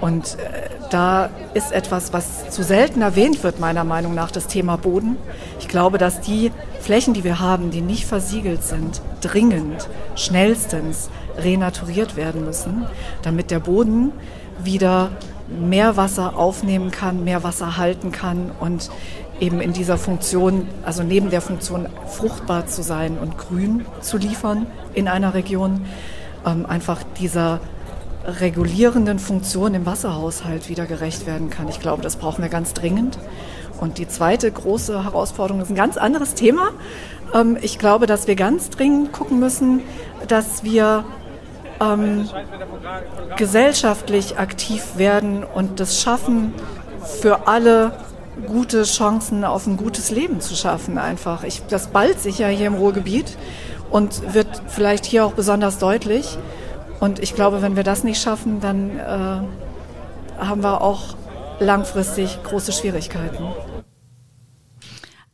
[0.00, 4.76] Und äh, da ist etwas, was zu selten erwähnt wird, meiner Meinung nach, das Thema
[4.76, 5.16] Boden.
[5.60, 12.16] Ich glaube, dass die Flächen, die wir haben, die nicht versiegelt sind, dringend, schnellstens renaturiert
[12.16, 12.86] werden müssen,
[13.22, 14.12] damit der Boden
[14.62, 15.10] wieder
[15.48, 18.90] mehr Wasser aufnehmen kann, mehr Wasser halten kann und
[19.40, 24.66] eben in dieser Funktion, also neben der Funktion fruchtbar zu sein und grün zu liefern
[24.94, 25.84] in einer Region,
[26.46, 27.60] ähm, einfach dieser
[28.26, 31.68] regulierenden Funktion im Wasserhaushalt wieder gerecht werden kann.
[31.68, 33.18] Ich glaube, das brauchen wir ganz dringend.
[33.80, 36.70] Und die zweite große Herausforderung ist ein ganz anderes Thema.
[37.34, 39.82] Ähm, ich glaube, dass wir ganz dringend gucken müssen,
[40.28, 41.04] dass wir
[41.80, 42.28] ähm,
[43.36, 46.54] gesellschaftlich aktiv werden und das schaffen,
[47.20, 47.92] für alle
[48.46, 51.44] gute Chancen auf ein gutes Leben zu schaffen einfach.
[51.44, 53.36] Ich, das ballt sich ja hier im Ruhrgebiet
[53.90, 56.38] und wird vielleicht hier auch besonders deutlich.
[57.00, 61.16] Und ich glaube, wenn wir das nicht schaffen, dann äh, haben wir auch
[61.60, 63.46] langfristig große Schwierigkeiten.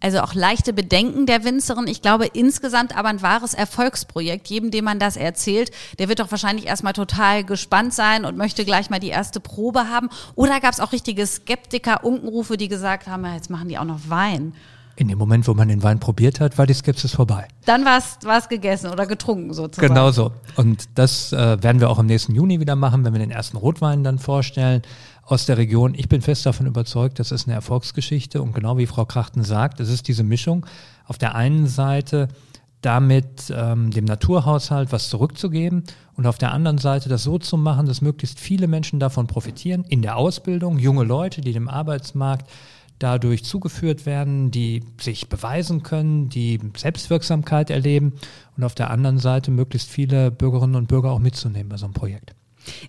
[0.01, 1.87] Also auch leichte Bedenken der Winzerin.
[1.87, 4.49] Ich glaube insgesamt aber ein wahres Erfolgsprojekt.
[4.49, 8.65] Jedem, dem man das erzählt, der wird doch wahrscheinlich erstmal total gespannt sein und möchte
[8.65, 10.09] gleich mal die erste Probe haben.
[10.35, 13.85] Oder gab es auch richtige Skeptiker, Unkenrufe, die gesagt haben, ja, jetzt machen die auch
[13.85, 14.55] noch Wein.
[14.97, 17.49] In dem Moment, wo man den Wein probiert hat, war die Skepsis vorbei.
[17.65, 19.95] Dann war es gegessen oder getrunken sozusagen.
[19.95, 20.33] Genau so.
[20.57, 23.57] Und das äh, werden wir auch im nächsten Juni wieder machen, wenn wir den ersten
[23.57, 24.83] Rotwein dann vorstellen
[25.31, 25.95] aus der Region.
[25.95, 29.79] Ich bin fest davon überzeugt, das ist eine Erfolgsgeschichte und genau wie Frau Krachten sagt,
[29.79, 30.67] es ist diese Mischung.
[31.07, 32.29] Auf der einen Seite
[32.81, 37.87] damit ähm, dem Naturhaushalt was zurückzugeben und auf der anderen Seite das so zu machen,
[37.87, 42.51] dass möglichst viele Menschen davon profitieren, in der Ausbildung, junge Leute, die dem Arbeitsmarkt
[42.99, 48.15] dadurch zugeführt werden, die sich beweisen können, die Selbstwirksamkeit erleben
[48.57, 51.95] und auf der anderen Seite möglichst viele Bürgerinnen und Bürger auch mitzunehmen bei so einem
[51.95, 52.35] Projekt.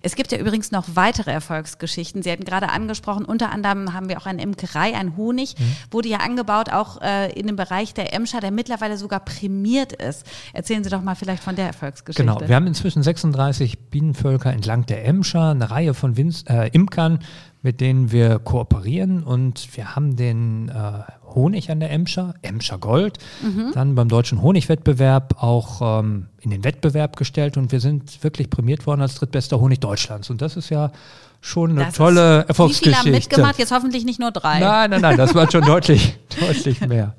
[0.02, 2.22] Es gibt ja übrigens noch weitere Erfolgsgeschichten.
[2.22, 5.76] Sie hatten gerade angesprochen, unter anderem haben wir auch eine Imkerei, ein Honig, mhm.
[5.90, 10.26] wurde ja angebaut, auch äh, in dem Bereich der Emscher, der mittlerweile sogar prämiert ist.
[10.52, 12.22] Erzählen Sie doch mal vielleicht von der Erfolgsgeschichte.
[12.22, 17.20] Genau, wir haben inzwischen 36 Bienenvölker entlang der Emscher, eine Reihe von Winz äh, Imkern,
[17.62, 21.02] mit denen wir kooperieren und wir haben den äh,
[21.34, 23.70] Honig an der Emscher, Emscher Gold, mhm.
[23.72, 28.86] dann beim deutschen Honigwettbewerb auch ähm, in den Wettbewerb gestellt und wir sind wirklich prämiert
[28.86, 30.90] worden als drittbester Honig Deutschlands und das ist ja
[31.40, 32.90] schon eine das tolle ist, Erfolgsgeschichte.
[32.90, 33.58] Wie viele haben mitgemacht?
[33.58, 34.58] Jetzt hoffentlich nicht nur drei.
[34.58, 37.14] Nein, nein, nein, das war schon deutlich, deutlich mehr.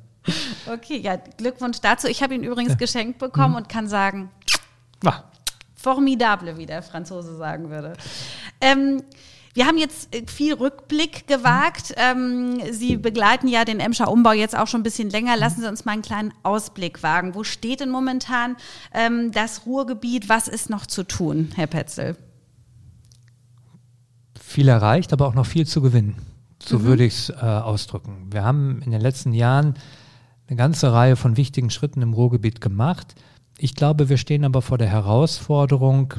[0.71, 2.07] Okay, ja, Glückwunsch dazu.
[2.07, 2.77] Ich habe ihn übrigens ja.
[2.77, 3.57] geschenkt bekommen mhm.
[3.57, 4.29] und kann sagen,
[5.05, 5.23] ah.
[5.75, 7.93] formidable, wie der Franzose sagen würde.
[8.61, 9.03] Ähm,
[9.53, 11.93] wir haben jetzt äh, viel Rückblick gewagt.
[11.97, 15.37] Ähm, Sie begleiten ja den Emscher Umbau jetzt auch schon ein bisschen länger.
[15.37, 17.35] Lassen Sie uns mal einen kleinen Ausblick wagen.
[17.35, 18.55] Wo steht denn momentan
[18.93, 20.29] ähm, das Ruhrgebiet?
[20.29, 22.17] Was ist noch zu tun, Herr Petzel?
[24.39, 26.15] Viel erreicht, aber auch noch viel zu gewinnen.
[26.61, 26.83] So mhm.
[26.83, 28.27] würde ich es äh, ausdrücken.
[28.31, 29.75] Wir haben in den letzten Jahren
[30.47, 33.15] eine ganze Reihe von wichtigen Schritten im Ruhrgebiet gemacht.
[33.57, 36.15] Ich glaube, wir stehen aber vor der Herausforderung,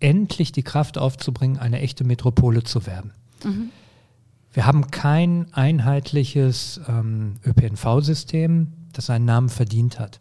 [0.00, 3.12] endlich die Kraft aufzubringen, eine echte Metropole zu werden.
[3.44, 3.70] Mhm.
[4.52, 10.20] Wir haben kein einheitliches ähm, ÖPNV-System, das seinen Namen verdient hat.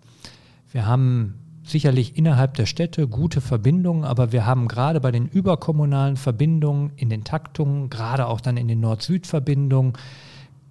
[0.71, 6.17] Wir haben sicherlich innerhalb der Städte gute Verbindungen, aber wir haben gerade bei den überkommunalen
[6.17, 9.93] Verbindungen in den Taktungen, gerade auch dann in den Nord-Süd-Verbindungen,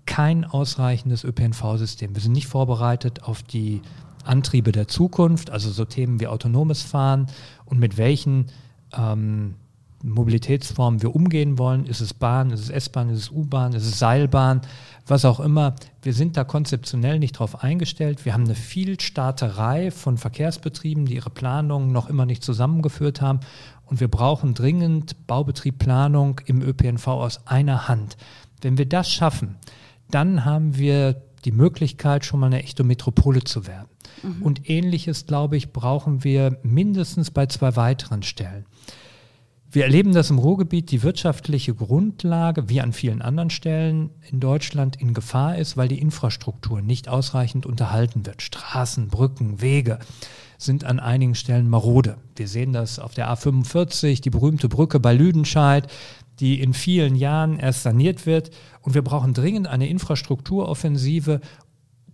[0.06, 2.14] kein ausreichendes ÖPNV-System.
[2.14, 3.82] Wir sind nicht vorbereitet auf die
[4.24, 7.26] Antriebe der Zukunft, also so Themen wie autonomes Fahren
[7.64, 8.46] und mit welchen
[8.92, 9.54] ähm,
[10.02, 11.86] Mobilitätsformen wir umgehen wollen.
[11.86, 14.60] Ist es Bahn, ist es S-Bahn, ist es U-Bahn, ist es Seilbahn,
[15.06, 15.74] was auch immer.
[16.02, 18.24] Wir sind da konzeptionell nicht drauf eingestellt.
[18.24, 23.40] Wir haben eine Vielstarterei von Verkehrsbetrieben, die ihre Planungen noch immer nicht zusammengeführt haben.
[23.84, 28.16] Und wir brauchen dringend Baubetrieb, Planung im ÖPNV aus einer Hand.
[28.60, 29.56] Wenn wir das schaffen,
[30.10, 33.88] dann haben wir die Möglichkeit, schon mal eine echte Metropole zu werden.
[34.22, 34.42] Mhm.
[34.42, 38.66] Und ähnliches, glaube ich, brauchen wir mindestens bei zwei weiteren Stellen.
[39.70, 44.96] Wir erleben, dass im Ruhrgebiet die wirtschaftliche Grundlage, wie an vielen anderen Stellen in Deutschland,
[44.96, 48.42] in Gefahr ist, weil die Infrastruktur nicht ausreichend unterhalten wird.
[48.42, 49.98] Straßen, Brücken, Wege
[50.58, 52.16] sind an einigen Stellen marode.
[52.36, 55.92] Wir sehen das auf der A45, die berühmte Brücke bei Lüdenscheid,
[56.40, 58.50] die in vielen Jahren erst saniert wird.
[58.82, 61.40] Und wir brauchen dringend eine Infrastrukturoffensive,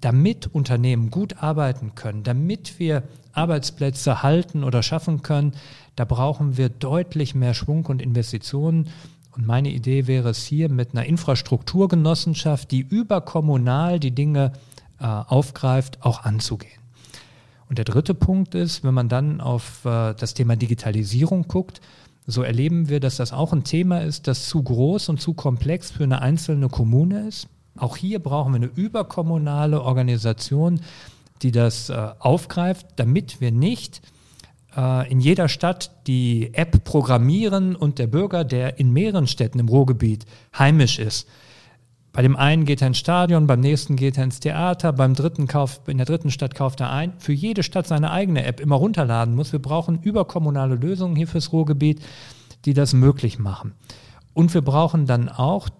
[0.00, 5.52] damit Unternehmen gut arbeiten können, damit wir Arbeitsplätze halten oder schaffen können,
[5.96, 8.88] da brauchen wir deutlich mehr Schwung und Investitionen.
[9.34, 14.52] Und meine Idee wäre es hier mit einer Infrastrukturgenossenschaft, die überkommunal die Dinge
[15.00, 16.80] äh, aufgreift, auch anzugehen.
[17.68, 21.80] Und der dritte Punkt ist, wenn man dann auf äh, das Thema Digitalisierung guckt,
[22.26, 25.90] so erleben wir, dass das auch ein Thema ist, das zu groß und zu komplex
[25.90, 27.48] für eine einzelne Kommune ist.
[27.76, 30.80] Auch hier brauchen wir eine überkommunale Organisation,
[31.42, 34.02] die das äh, aufgreift, damit wir nicht
[34.76, 39.68] äh, in jeder Stadt die App programmieren und der Bürger, der in mehreren Städten im
[39.68, 41.28] Ruhrgebiet heimisch ist,
[42.12, 45.46] bei dem einen geht er ins Stadion, beim nächsten geht er ins Theater, beim dritten
[45.46, 48.76] kauft, in der dritten Stadt kauft er ein, für jede Stadt seine eigene App immer
[48.76, 49.52] runterladen muss.
[49.52, 52.02] Wir brauchen überkommunale Lösungen hier fürs Ruhrgebiet,
[52.66, 53.72] die das möglich machen.
[54.34, 55.70] Und wir brauchen dann auch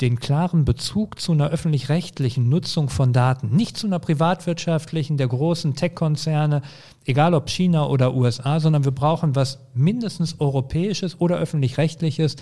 [0.00, 5.74] den klaren Bezug zu einer öffentlich-rechtlichen Nutzung von Daten, nicht zu einer privatwirtschaftlichen der großen
[5.74, 6.62] Tech-Konzerne,
[7.04, 12.36] egal ob China oder USA, sondern wir brauchen was mindestens europäisches oder öffentlich-rechtliches,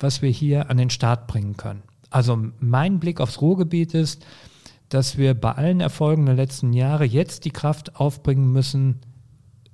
[0.00, 1.82] was wir hier an den Start bringen können.
[2.10, 4.24] Also mein Blick aufs Ruhrgebiet ist,
[4.88, 9.00] dass wir bei allen Erfolgen der letzten Jahre jetzt die Kraft aufbringen müssen,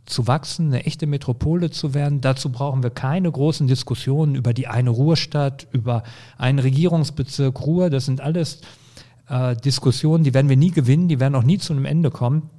[0.07, 2.21] zu wachsen, eine echte Metropole zu werden.
[2.21, 6.03] Dazu brauchen wir keine großen Diskussionen über die eine Ruhrstadt, über
[6.37, 7.89] einen Regierungsbezirk Ruhr.
[7.89, 8.61] Das sind alles
[9.29, 12.51] äh, Diskussionen, die werden wir nie gewinnen, die werden auch nie zu einem Ende kommen.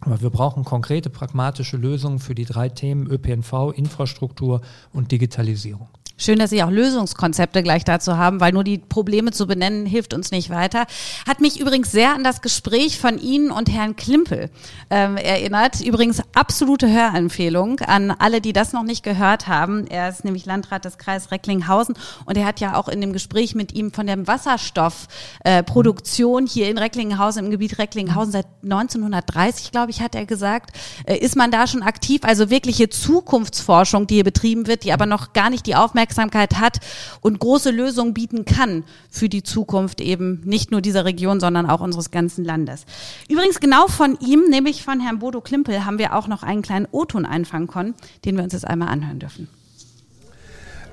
[0.00, 4.60] Aber wir brauchen konkrete, pragmatische Lösungen für die drei Themen ÖPNV, Infrastruktur
[4.92, 5.88] und Digitalisierung.
[6.20, 10.12] Schön, dass Sie auch Lösungskonzepte gleich dazu haben, weil nur die Probleme zu benennen hilft
[10.12, 10.86] uns nicht weiter.
[11.28, 14.50] Hat mich übrigens sehr an das Gespräch von Ihnen und Herrn Klimpel
[14.90, 15.80] ähm, erinnert.
[15.80, 19.86] Übrigens absolute Hörempfehlung an alle, die das noch nicht gehört haben.
[19.86, 23.54] Er ist nämlich Landrat des Kreises Recklinghausen und er hat ja auch in dem Gespräch
[23.54, 29.92] mit ihm von der Wasserstoffproduktion äh, hier in Recklinghausen, im Gebiet Recklinghausen seit 1930, glaube
[29.92, 30.76] ich, hat er gesagt,
[31.06, 32.22] äh, ist man da schon aktiv.
[32.24, 36.58] Also wirkliche Zukunftsforschung, die hier betrieben wird, die aber noch gar nicht die Aufmerksamkeit Aufmerksamkeit
[36.58, 36.78] hat
[37.20, 41.80] und große Lösungen bieten kann für die Zukunft eben nicht nur dieser Region, sondern auch
[41.80, 42.86] unseres ganzen Landes.
[43.28, 46.88] Übrigens genau von ihm, nämlich von Herrn Bodo Klimpel, haben wir auch noch einen kleinen
[46.90, 47.94] O-Ton einfangen können,
[48.24, 49.48] den wir uns jetzt einmal anhören dürfen.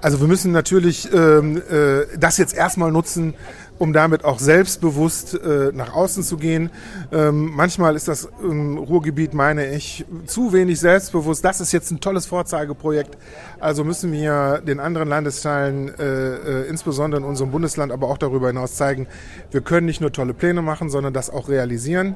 [0.01, 3.33] Also wir müssen natürlich ähm, äh, das jetzt erstmal nutzen,
[3.77, 6.69] um damit auch selbstbewusst äh, nach außen zu gehen.
[7.11, 11.43] Ähm, manchmal ist das im Ruhrgebiet, meine ich, zu wenig selbstbewusst.
[11.43, 13.17] Das ist jetzt ein tolles Vorzeigeprojekt.
[13.59, 18.47] Also müssen wir den anderen Landesteilen, äh, äh, insbesondere in unserem Bundesland, aber auch darüber
[18.47, 19.07] hinaus zeigen,
[19.51, 22.15] wir können nicht nur tolle Pläne machen, sondern das auch realisieren.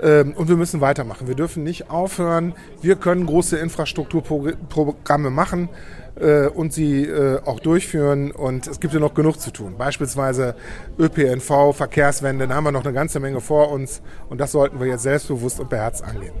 [0.00, 1.26] Ähm, und wir müssen weitermachen.
[1.26, 2.54] Wir dürfen nicht aufhören.
[2.80, 5.68] Wir können große Infrastrukturprogramme machen
[6.16, 8.30] äh, und sie äh, auch durchführen.
[8.30, 9.76] Und es gibt ja noch genug zu tun.
[9.76, 10.54] Beispielsweise
[10.98, 14.02] ÖPNV, Verkehrswende, da haben wir noch eine ganze Menge vor uns.
[14.28, 16.34] Und das sollten wir jetzt selbstbewusst und beherzt angehen.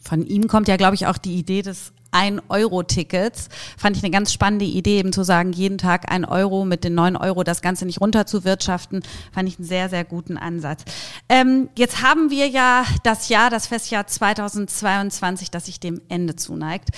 [0.00, 3.48] Von ihm kommt ja, glaube ich, auch die Idee des 1-Euro-Tickets.
[3.76, 6.94] Fand ich eine ganz spannende Idee, eben zu sagen, jeden Tag ein Euro mit den
[6.94, 9.02] 9 Euro das Ganze nicht runter zu wirtschaften.
[9.32, 10.84] Fand ich einen sehr, sehr guten Ansatz.
[11.28, 16.88] Ähm, jetzt haben wir ja das Jahr, das Festjahr 2022, das sich dem Ende zuneigt.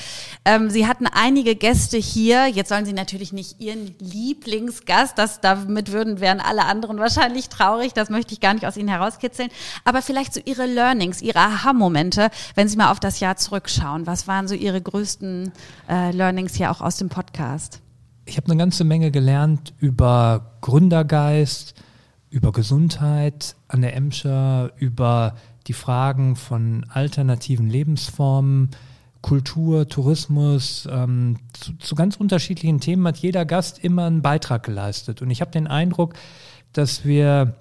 [0.44, 2.46] Ähm, Sie hatten einige Gäste hier.
[2.46, 7.92] Jetzt sollen Sie natürlich nicht Ihren Lieblingsgast, das, damit würden, wären alle anderen wahrscheinlich traurig.
[7.92, 9.50] Das möchte ich gar nicht aus Ihnen herauskitzeln.
[9.84, 14.06] Aber vielleicht so Ihre Learnings, Ihre Aha-Momente, wenn Sie mal auf das Jahr zurückschauen.
[14.06, 15.52] Was waren so Ihre größten größten
[15.88, 17.80] äh, Learnings hier auch aus dem Podcast?
[18.26, 21.74] Ich habe eine ganze Menge gelernt über Gründergeist,
[22.28, 25.36] über Gesundheit an der Emscher, über
[25.66, 28.70] die Fragen von alternativen Lebensformen,
[29.22, 35.22] Kultur, Tourismus, ähm, zu, zu, ganz unterschiedlichen Themen hat jeder Gast immer einen Beitrag geleistet.
[35.22, 36.12] Und ich habe den Eindruck,
[36.74, 37.54] dass wir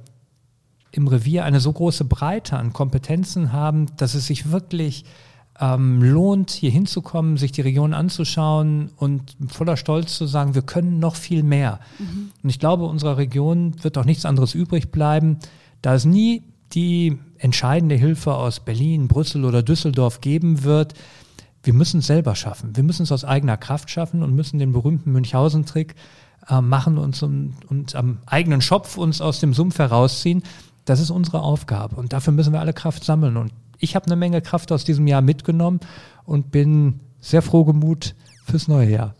[0.92, 5.06] im Revier eine so große Breite an Kompetenzen haben, dass es sich wirklich
[5.60, 11.00] ähm, lohnt, hier hinzukommen, sich die Region anzuschauen und voller Stolz zu sagen, wir können
[11.00, 11.80] noch viel mehr.
[12.00, 12.32] Mhm.
[12.42, 15.38] Und ich glaube, unserer Region wird auch nichts anderes übrig bleiben,
[15.82, 20.94] da es nie die entscheidende Hilfe aus Berlin, Brüssel oder Düsseldorf geben wird.
[21.64, 22.76] Wir müssen es selber schaffen.
[22.76, 25.96] Wir müssen es aus eigener Kraft schaffen und müssen den berühmten Münchhausen-Trick
[26.48, 30.44] äh, machen und, und, und am eigenen Schopf uns aus dem Sumpf herausziehen.
[30.86, 33.36] Das ist unsere Aufgabe und dafür müssen wir alle Kraft sammeln.
[33.36, 35.80] Und ich habe eine Menge Kraft aus diesem Jahr mitgenommen
[36.26, 38.16] und bin sehr froh gemut
[38.46, 39.16] fürs neue Jahr.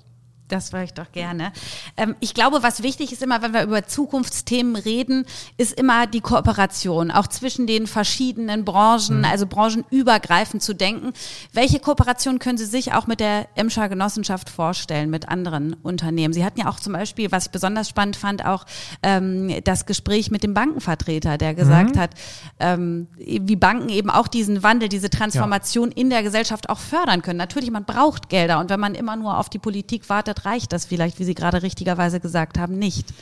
[0.50, 1.54] Das höre ich doch gerne.
[1.96, 5.26] Ähm, ich glaube, was wichtig ist immer, wenn wir über Zukunftsthemen reden,
[5.58, 9.26] ist immer die Kooperation, auch zwischen den verschiedenen Branchen, mhm.
[9.26, 11.14] also branchenübergreifend zu denken.
[11.54, 16.34] Welche Kooperation können Sie sich auch mit der Emscher Genossenschaft vorstellen, mit anderen Unternehmen?
[16.34, 18.66] Sie hatten ja auch zum Beispiel, was ich besonders spannend fand, auch
[19.04, 22.00] ähm, das Gespräch mit dem Bankenvertreter, der gesagt mhm.
[22.00, 22.12] hat,
[22.60, 25.98] ähm, wie Banken eben auch diesen Wandel, diese Transformation ja.
[25.98, 27.38] in der Gesellschaft auch fördern können.
[27.38, 30.86] Natürlich, man braucht Gelder und wenn man immer nur auf die Politik wartet, reicht das
[30.86, 33.14] vielleicht, wie Sie gerade richtigerweise gesagt haben, nicht.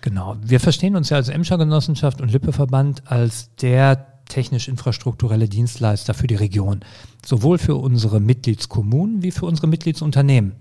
[0.00, 0.36] Genau.
[0.42, 6.36] Wir verstehen uns ja als Emscher Genossenschaft und Lippeverband als der technisch-infrastrukturelle Dienstleister für die
[6.36, 6.80] Region.
[7.24, 10.52] Sowohl für unsere Mitgliedskommunen wie für unsere Mitgliedsunternehmen.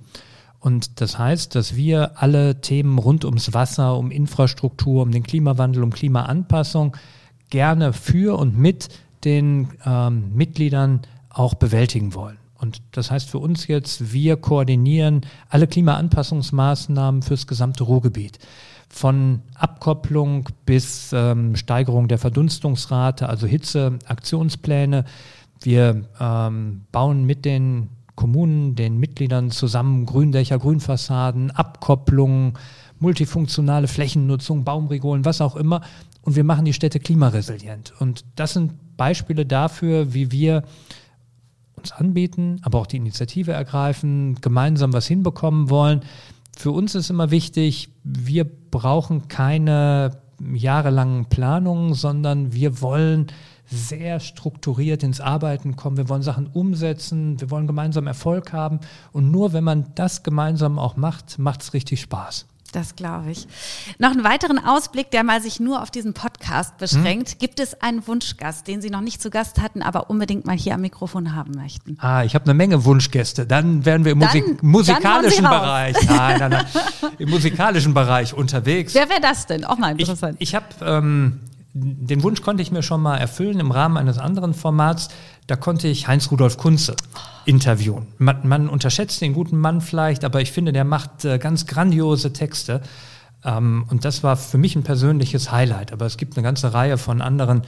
[0.59, 5.83] Und das heißt, dass wir alle Themen rund ums Wasser, um Infrastruktur, um den Klimawandel,
[5.83, 6.97] um Klimaanpassung
[7.49, 8.89] gerne für und mit
[9.23, 12.38] den ähm, Mitgliedern auch bewältigen wollen.
[12.59, 18.39] Und das heißt für uns jetzt, wir koordinieren alle Klimaanpassungsmaßnahmen fürs gesamte Ruhrgebiet.
[18.89, 25.05] Von Abkopplung bis ähm, Steigerung der Verdunstungsrate, also Hitzeaktionspläne.
[25.61, 32.57] Wir ähm, bauen mit den Kommunen, den Mitgliedern zusammen Gründächer, Grünfassaden, Abkopplung,
[32.99, 35.81] multifunktionale Flächennutzung, Baumregolen, was auch immer.
[36.21, 37.93] Und wir machen die Städte klimaresilient.
[37.99, 40.63] Und das sind Beispiele dafür, wie wir
[41.79, 46.01] uns anbieten, aber auch die Initiative ergreifen, gemeinsam was hinbekommen wollen.
[46.57, 50.11] Für uns ist immer wichtig, wir brauchen keine
[50.53, 53.27] jahrelangen Planungen, sondern wir wollen
[53.65, 55.97] sehr strukturiert ins Arbeiten kommen.
[55.97, 58.79] Wir wollen Sachen umsetzen, wir wollen gemeinsam Erfolg haben.
[59.11, 62.47] Und nur wenn man das gemeinsam auch macht, macht es richtig Spaß.
[62.71, 63.47] Das glaube ich.
[63.97, 67.31] Noch einen weiteren Ausblick, der mal sich nur auf diesen Podcast beschränkt.
[67.31, 67.39] Hm?
[67.39, 70.75] Gibt es einen Wunschgast, den Sie noch nicht zu Gast hatten, aber unbedingt mal hier
[70.75, 71.97] am Mikrofon haben möchten?
[71.99, 73.45] Ah, ich habe eine Menge Wunschgäste.
[73.45, 75.95] Dann wären wir im Musik dann, musikalischen dann Bereich.
[76.07, 76.65] Nein, nein, nein,
[77.17, 78.93] Im musikalischen Bereich unterwegs.
[78.93, 79.65] Wer wäre das denn?
[79.65, 80.35] Auch mal interessant.
[80.39, 81.39] Ich, ich habe ähm,
[81.73, 85.09] den Wunsch konnte ich mir schon mal erfüllen im Rahmen eines anderen Formats.
[85.49, 86.95] Da konnte ich Heinz-Rudolf Kunze
[87.45, 88.05] interviewen.
[88.19, 92.33] Man, man, unterschätzt den guten Mann vielleicht, aber ich finde, der macht äh, ganz grandiose
[92.33, 92.81] Texte.
[93.43, 95.91] Ähm, und das war für mich ein persönliches Highlight.
[95.91, 97.63] Aber es gibt eine ganze Reihe von anderen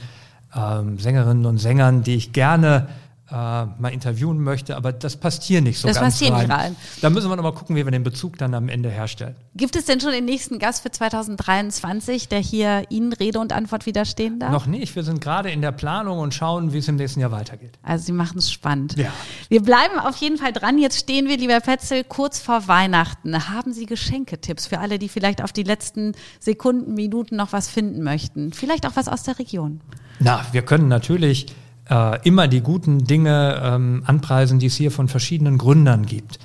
[0.54, 2.86] ähm, Sängerinnen und Sängern, die ich gerne
[3.32, 6.46] äh, mal interviewen möchte, aber das passt hier nicht so das ganz passt hier rein.
[6.46, 6.76] Nicht rein.
[7.00, 9.34] Da müssen wir noch mal gucken, wie wir den Bezug dann am Ende herstellen.
[9.54, 13.86] Gibt es denn schon den nächsten Gast für 2023, der hier Ihnen Rede und Antwort
[13.86, 14.52] widerstehen darf?
[14.52, 14.94] Noch nicht.
[14.94, 17.78] Wir sind gerade in der Planung und schauen, wie es im nächsten Jahr weitergeht.
[17.82, 18.96] Also Sie machen es spannend.
[18.98, 19.10] Ja.
[19.48, 20.78] Wir bleiben auf jeden Fall dran.
[20.78, 23.48] Jetzt stehen wir, lieber Petzel, kurz vor Weihnachten.
[23.48, 28.02] Haben Sie Geschenketipps für alle, die vielleicht auf die letzten Sekunden, Minuten noch was finden
[28.02, 28.52] möchten?
[28.52, 29.80] Vielleicht auch was aus der Region?
[30.18, 31.46] Na, wir können natürlich
[31.88, 36.38] äh, immer die guten Dinge ähm, anpreisen, die es hier von verschiedenen Gründern gibt.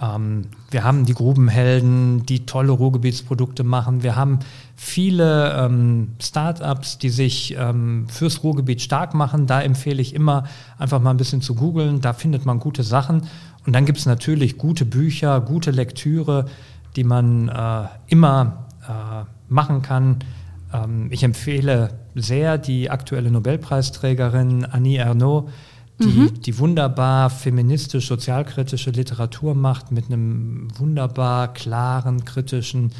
[0.00, 4.02] Ähm, wir haben die Grubenhelden, die tolle Ruhrgebietsprodukte machen.
[4.02, 4.40] Wir haben
[4.74, 9.46] viele ähm, Start-ups, die sich ähm, fürs Ruhrgebiet stark machen.
[9.46, 10.44] Da empfehle ich immer,
[10.78, 12.00] einfach mal ein bisschen zu googeln.
[12.00, 13.22] Da findet man gute Sachen.
[13.66, 16.46] Und dann gibt es natürlich gute Bücher, gute Lektüre,
[16.94, 20.18] die man äh, immer äh, machen kann.
[20.72, 25.50] Ähm, ich empfehle sehr die aktuelle Nobelpreisträgerin Annie Ernaux,
[25.98, 26.40] die, mhm.
[26.42, 32.92] die wunderbar feministisch, sozialkritische Literatur macht mit einem wunderbar klaren, kritischen,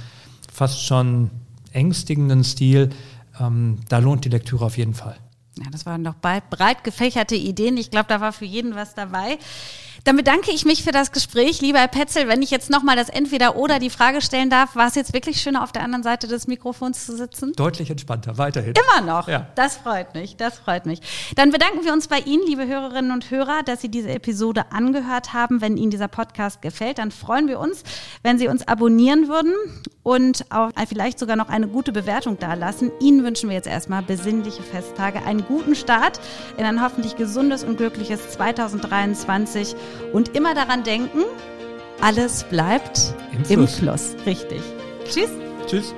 [0.52, 1.30] fast schon
[1.72, 2.90] ängstigenden Stil.
[3.38, 5.16] Ähm, da lohnt die Lektüre auf jeden Fall.
[5.58, 7.76] Ja, das waren doch breit gefächerte Ideen.
[7.76, 9.38] Ich glaube, da war für jeden was dabei.
[10.07, 11.61] Dann bedanke ich mich für das Gespräch.
[11.61, 14.94] Lieber Herr Petzel, wenn ich jetzt nochmal das Entweder-Oder die Frage stellen darf, war es
[14.94, 17.54] jetzt wirklich schöner, auf der anderen Seite des Mikrofons zu sitzen?
[17.57, 18.74] Deutlich entspannter, weiterhin.
[18.76, 19.26] Immer noch.
[19.26, 19.48] Ja.
[19.57, 21.00] Das freut mich, das freut mich.
[21.34, 25.32] Dann bedanken wir uns bei Ihnen, liebe Hörerinnen und Hörer, dass Sie diese Episode angehört
[25.32, 25.61] haben.
[25.61, 27.82] Wenn Ihnen dieser Podcast gefällt, dann freuen wir uns,
[28.22, 29.54] wenn Sie uns abonnieren würden
[30.04, 32.92] und auch vielleicht sogar noch eine gute Bewertung dalassen.
[33.00, 36.20] Ihnen wünschen wir jetzt erstmal besinnliche Festtage, einen guten Start
[36.59, 39.74] in ein hoffentlich gesundes und glückliches 2023
[40.12, 41.24] und immer daran denken,
[42.01, 43.51] alles bleibt im Fluss.
[43.51, 44.16] Im Fluss.
[44.26, 44.61] Richtig.
[45.09, 45.30] Tschüss.
[45.66, 45.94] Tschüss.